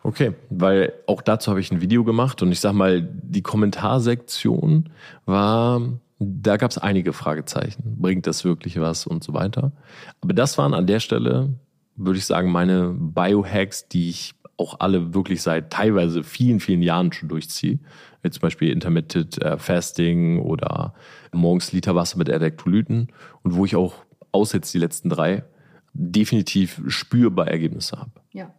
Okay, 0.03 0.35
weil 0.51 0.93
auch 1.07 1.21
dazu 1.21 1.51
habe 1.51 1.61
ich 1.61 1.73
ein 1.73 1.81
Video 1.81 2.05
gemacht 2.05 2.41
und 2.41 2.53
ich 2.53 2.61
sag 2.61 2.75
mal, 2.75 3.03
die 3.03 3.43
Kommentarsektion 3.43 4.91
war, 5.25 5.81
da 6.19 6.57
gab 6.57 6.71
es 6.71 6.79
einige 6.79 7.13
Fragezeichen. 7.13 7.97
Bringt 8.01 8.27
das 8.27 8.45
wirklich 8.45 8.81
was 8.81 9.07
und 9.07 9.25
so 9.25 9.35
weiter. 9.35 9.73
Aber 10.21 10.33
das 10.33 10.59
waren 10.59 10.75
an 10.75 10.87
der 10.87 11.01
Stelle, 11.01 11.51
würde 11.97 12.19
ich 12.19 12.25
sagen, 12.25 12.53
meine 12.53 12.95
Biohacks, 12.97 13.89
die 13.89 14.11
ich 14.11 14.35
auch 14.57 14.81
alle 14.81 15.13
wirklich 15.13 15.43
seit 15.43 15.73
teilweise 15.73 16.23
vielen, 16.23 16.61
vielen 16.61 16.83
Jahren 16.83 17.13
schon 17.13 17.29
durchziehe. 17.29 17.79
Wie 18.23 18.31
zum 18.31 18.41
Beispiel 18.41 18.71
Intermittent 18.71 19.43
äh, 19.43 19.59
Fasting 19.59 20.41
oder 20.41 20.95
morgens 21.33 21.73
Liter 21.73 21.95
Wasser 21.95 22.17
mit 22.17 22.29
Elektrolyten 22.29 23.09
und 23.43 23.55
wo 23.57 23.65
ich 23.65 23.77
auch 23.77 24.06
außer 24.37 24.59
jetzt 24.59 24.73
die 24.73 24.79
letzten 24.79 25.09
drei 25.09 25.45
definitiv 25.93 26.83
spürbar 26.87 27.49
Ergebnisse 27.49 27.99
habe. 27.99 28.11
Ja. 28.33 28.53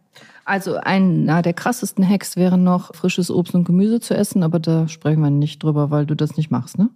Also 0.44 0.76
einer 0.76 1.42
der 1.42 1.52
krassesten 1.52 2.08
Hacks 2.08 2.36
wäre 2.36 2.58
noch, 2.58 2.94
frisches 2.94 3.30
Obst 3.30 3.54
und 3.54 3.64
Gemüse 3.64 4.00
zu 4.00 4.14
essen, 4.14 4.42
aber 4.42 4.58
da 4.58 4.88
sprechen 4.88 5.20
wir 5.20 5.30
nicht 5.30 5.62
drüber, 5.62 5.90
weil 5.90 6.06
du 6.06 6.16
das 6.16 6.36
nicht 6.36 6.50
machst, 6.50 6.78
ne? 6.78 6.90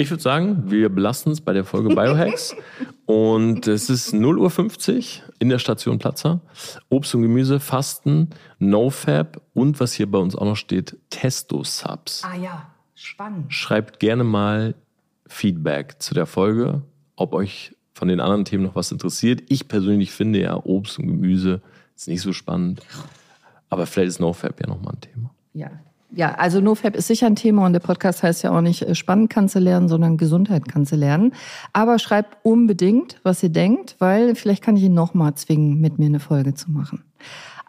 Ich 0.00 0.10
würde 0.10 0.22
sagen, 0.22 0.70
wir 0.70 0.90
belassen 0.90 1.32
es 1.32 1.40
bei 1.40 1.52
der 1.52 1.64
Folge 1.64 1.88
Biohacks. 1.88 2.54
und 3.06 3.66
es 3.66 3.90
ist 3.90 4.14
0.50 4.14 4.96
Uhr 4.96 5.34
in 5.40 5.48
der 5.48 5.58
Station 5.58 5.98
Platzer. 5.98 6.40
Obst 6.88 7.16
und 7.16 7.22
Gemüse, 7.22 7.58
Fasten, 7.58 8.30
NoFab 8.60 9.42
und 9.54 9.80
was 9.80 9.92
hier 9.92 10.08
bei 10.08 10.18
uns 10.18 10.36
auch 10.36 10.44
noch 10.44 10.56
steht, 10.56 10.96
Testo-Subs. 11.10 12.22
Ah 12.24 12.36
ja, 12.36 12.70
spannend. 12.94 13.52
Schreibt 13.52 13.98
gerne 13.98 14.22
mal 14.22 14.76
Feedback 15.26 15.96
zu 15.98 16.14
der 16.14 16.26
Folge, 16.26 16.82
ob 17.18 17.32
euch 17.34 17.74
von 17.92 18.08
den 18.08 18.20
anderen 18.20 18.44
Themen 18.44 18.64
noch 18.64 18.76
was 18.76 18.92
interessiert. 18.92 19.42
Ich 19.48 19.68
persönlich 19.68 20.12
finde 20.12 20.40
ja 20.40 20.56
Obst 20.56 20.98
und 20.98 21.06
Gemüse 21.06 21.60
ist 21.96 22.08
nicht 22.08 22.22
so 22.22 22.32
spannend. 22.32 22.80
Aber 23.70 23.86
vielleicht 23.86 24.08
ist 24.08 24.20
NoFap 24.20 24.60
ja 24.60 24.68
nochmal 24.68 24.94
ein 24.94 25.00
Thema. 25.00 25.30
Ja. 25.52 25.70
Ja, 26.10 26.36
also 26.36 26.62
NoFap 26.62 26.96
ist 26.96 27.06
sicher 27.06 27.26
ein 27.26 27.36
Thema 27.36 27.66
und 27.66 27.74
der 27.74 27.80
Podcast 27.80 28.22
heißt 28.22 28.42
ja 28.42 28.56
auch 28.56 28.62
nicht 28.62 28.80
äh, 28.80 28.94
spannend 28.94 29.28
kannst 29.28 29.54
du 29.54 29.58
lernen, 29.58 29.88
sondern 29.88 30.16
Gesundheit 30.16 30.66
kannst 30.66 30.92
du 30.92 30.96
lernen. 30.96 31.32
Aber 31.74 31.98
schreibt 31.98 32.38
unbedingt, 32.44 33.20
was 33.24 33.42
ihr 33.42 33.50
denkt, 33.50 33.96
weil 33.98 34.34
vielleicht 34.34 34.62
kann 34.64 34.76
ich 34.78 34.84
ihn 34.84 34.94
nochmal 34.94 35.34
zwingen, 35.34 35.78
mit 35.80 35.98
mir 35.98 36.06
eine 36.06 36.20
Folge 36.20 36.54
zu 36.54 36.70
machen. 36.70 37.04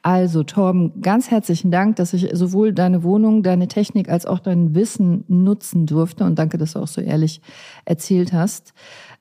Also 0.01 0.43
Torben, 0.43 1.01
ganz 1.01 1.29
herzlichen 1.29 1.71
Dank, 1.71 1.97
dass 1.97 2.13
ich 2.13 2.29
sowohl 2.31 2.71
deine 2.71 3.03
Wohnung, 3.03 3.43
deine 3.43 3.67
Technik 3.67 4.07
als 4.07 4.25
auch 4.25 4.39
dein 4.39 4.73
Wissen 4.73 5.25
nutzen 5.27 5.85
durfte 5.85 6.23
und 6.23 6.39
danke, 6.39 6.57
dass 6.57 6.73
du 6.73 6.79
auch 6.79 6.87
so 6.87 7.01
ehrlich 7.01 7.41
erzählt 7.83 8.31
hast. 8.31 8.73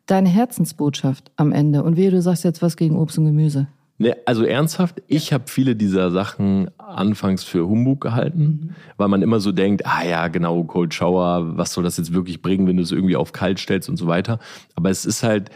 Deine 0.09 0.31
Herzensbotschaft 0.31 1.31
am 1.37 1.53
Ende 1.53 1.83
und 1.83 1.97
wie 1.97 2.09
du 2.09 2.21
sagst 2.21 2.43
jetzt 2.43 2.63
was 2.63 2.77
gegen 2.77 2.97
Obst 2.97 3.19
und 3.19 3.27
Gemüse. 3.27 3.69
Ne, 3.99 4.17
also 4.27 4.45
ernsthaft, 4.45 5.03
ich 5.07 5.33
habe 5.33 5.45
viele 5.49 5.77
dieser 5.77 6.11
Sachen 6.11 6.71
anfangs 6.79 7.45
für 7.45 7.69
Humbug 7.69 8.01
gehalten, 8.01 8.43
mhm. 8.43 8.71
weil 8.97 9.09
man 9.09 9.23
immer 9.23 9.39
so 9.39 9.53
denkt, 9.53 9.85
ah 9.85 10.05
ja, 10.05 10.29
genau, 10.29 10.65
Cold 10.65 10.95
Shower, 10.95 11.59
was 11.59 11.75
soll 11.75 11.85
das 11.85 11.99
jetzt 11.99 12.15
wirklich 12.15 12.41
bringen, 12.41 12.67
wenn 12.67 12.77
du 12.77 12.83
es 12.83 12.93
irgendwie 12.93 13.17
auf 13.17 13.33
kalt 13.33 13.59
stellst 13.59 13.89
und 13.89 13.99
so 13.99 14.07
weiter. 14.07 14.39
Aber 14.75 14.89
es 14.89 15.05
ist 15.05 15.23
halt, 15.23 15.51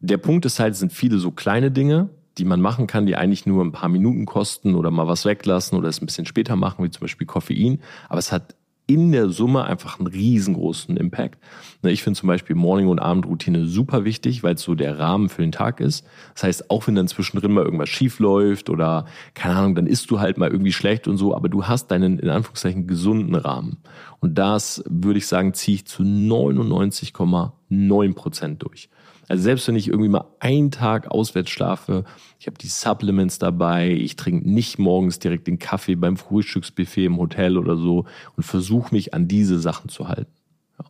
der 0.00 0.16
Punkt 0.16 0.46
ist 0.46 0.58
halt, 0.58 0.72
es 0.72 0.80
sind 0.80 0.92
viele 0.92 1.18
so 1.18 1.30
kleine 1.30 1.70
Dinge, 1.70 2.08
die 2.38 2.44
man 2.44 2.60
machen 2.60 2.86
kann, 2.86 3.06
die 3.06 3.14
eigentlich 3.14 3.46
nur 3.46 3.64
ein 3.64 3.72
paar 3.72 3.88
Minuten 3.88 4.26
kosten 4.26 4.74
oder 4.74 4.90
mal 4.90 5.06
was 5.06 5.24
weglassen 5.24 5.78
oder 5.78 5.88
es 5.88 6.02
ein 6.02 6.06
bisschen 6.06 6.26
später 6.26 6.56
machen, 6.56 6.84
wie 6.84 6.90
zum 6.90 7.02
Beispiel 7.02 7.26
Koffein. 7.26 7.80
Aber 8.08 8.18
es 8.18 8.32
hat 8.32 8.56
in 8.86 9.10
der 9.10 9.30
Summe 9.30 9.64
einfach 9.64 9.98
einen 9.98 10.06
riesengroßen 10.06 10.96
Impact. 10.96 11.40
Ne, 11.82 11.90
ich 11.90 12.02
finde 12.02 12.18
zum 12.18 12.28
Beispiel 12.28 12.54
Morning- 12.54 12.88
und 12.88 13.00
Abendroutine 13.00 13.66
super 13.66 14.04
wichtig, 14.04 14.44
weil 14.44 14.54
es 14.54 14.62
so 14.62 14.74
der 14.74 14.98
Rahmen 14.98 15.28
für 15.28 15.42
den 15.42 15.52
Tag 15.52 15.80
ist. 15.80 16.06
Das 16.34 16.44
heißt, 16.44 16.70
auch 16.70 16.86
wenn 16.86 16.94
dann 16.94 17.08
zwischendrin 17.08 17.52
mal 17.52 17.64
irgendwas 17.64 17.88
schief 17.88 18.20
läuft 18.20 18.70
oder 18.70 19.06
keine 19.34 19.56
Ahnung, 19.56 19.74
dann 19.74 19.86
isst 19.86 20.10
du 20.10 20.20
halt 20.20 20.38
mal 20.38 20.50
irgendwie 20.50 20.72
schlecht 20.72 21.08
und 21.08 21.16
so, 21.16 21.34
aber 21.34 21.48
du 21.48 21.66
hast 21.66 21.90
deinen 21.90 22.20
in 22.20 22.28
Anführungszeichen 22.28 22.86
gesunden 22.86 23.34
Rahmen. 23.34 23.78
Und 24.20 24.38
das 24.38 24.84
würde 24.88 25.18
ich 25.18 25.26
sagen, 25.26 25.52
ziehe 25.52 25.76
ich 25.76 25.86
zu 25.86 26.02
99,9 26.02 28.14
Prozent 28.14 28.62
durch. 28.62 28.88
Also 29.28 29.42
selbst 29.42 29.66
wenn 29.68 29.76
ich 29.76 29.88
irgendwie 29.88 30.08
mal 30.08 30.24
einen 30.40 30.70
Tag 30.70 31.08
auswärts 31.10 31.50
schlafe, 31.50 32.04
ich 32.38 32.46
habe 32.46 32.58
die 32.58 32.68
Supplements 32.68 33.38
dabei, 33.38 33.90
ich 33.90 34.16
trinke 34.16 34.48
nicht 34.48 34.78
morgens 34.78 35.18
direkt 35.18 35.46
den 35.46 35.58
Kaffee 35.58 35.96
beim 35.96 36.16
Frühstücksbuffet 36.16 37.06
im 37.06 37.18
Hotel 37.18 37.58
oder 37.58 37.76
so 37.76 38.04
und 38.36 38.42
versuche 38.42 38.94
mich 38.94 39.14
an 39.14 39.28
diese 39.28 39.58
Sachen 39.58 39.88
zu 39.88 40.08
halten. 40.08 40.32
Ja. 40.78 40.84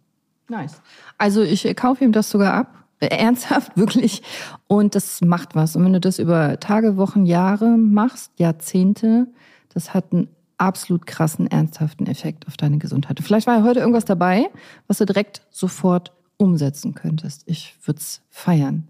Nice. 0.60 0.82
Also 1.18 1.42
ich 1.42 1.74
kaufe 1.76 2.04
ihm 2.04 2.12
das 2.12 2.30
sogar 2.30 2.54
ab. 2.54 2.86
Äh, 2.98 3.08
ernsthaft, 3.08 3.72
wirklich. 3.76 4.22
Und 4.66 4.94
das 4.94 5.20
macht 5.20 5.54
was. 5.54 5.76
Und 5.76 5.84
wenn 5.84 5.92
du 5.92 6.00
das 6.00 6.18
über 6.18 6.58
Tage, 6.60 6.96
Wochen, 6.96 7.26
Jahre 7.26 7.76
machst, 7.76 8.32
Jahrzehnte, 8.36 9.26
das 9.72 9.94
hat 9.94 10.12
einen 10.12 10.28
absolut 10.58 11.06
krassen, 11.06 11.46
ernsthaften 11.46 12.06
Effekt 12.06 12.46
auf 12.46 12.56
deine 12.56 12.78
Gesundheit. 12.78 13.20
Vielleicht 13.22 13.46
war 13.46 13.58
ja 13.58 13.62
heute 13.62 13.80
irgendwas 13.80 14.06
dabei, 14.06 14.48
was 14.86 14.98
du 14.98 15.04
direkt 15.04 15.42
sofort 15.50 16.12
umsetzen 16.38 16.94
könntest. 16.94 17.42
Ich 17.46 17.74
würde 17.84 18.00
es 18.00 18.20
feiern. 18.30 18.88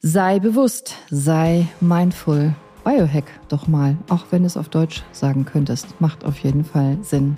Sei 0.00 0.38
bewusst, 0.40 0.96
sei 1.10 1.68
mindful. 1.80 2.54
Biohack 2.84 3.24
doch 3.48 3.68
mal, 3.68 3.96
auch 4.08 4.26
wenn 4.30 4.42
du 4.42 4.46
es 4.46 4.56
auf 4.56 4.68
Deutsch 4.68 5.04
sagen 5.12 5.44
könntest. 5.44 6.00
Macht 6.00 6.24
auf 6.24 6.38
jeden 6.38 6.64
Fall 6.64 6.98
Sinn. 7.02 7.36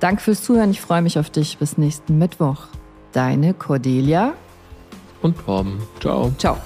Danke 0.00 0.22
fürs 0.22 0.42
Zuhören. 0.42 0.70
Ich 0.70 0.80
freue 0.80 1.02
mich 1.02 1.18
auf 1.18 1.30
dich. 1.30 1.58
Bis 1.58 1.78
nächsten 1.78 2.18
Mittwoch. 2.18 2.66
Deine 3.12 3.54
Cordelia 3.54 4.34
und 5.22 5.38
Torben. 5.38 5.78
Ciao. 6.00 6.32
Ciao. 6.38 6.56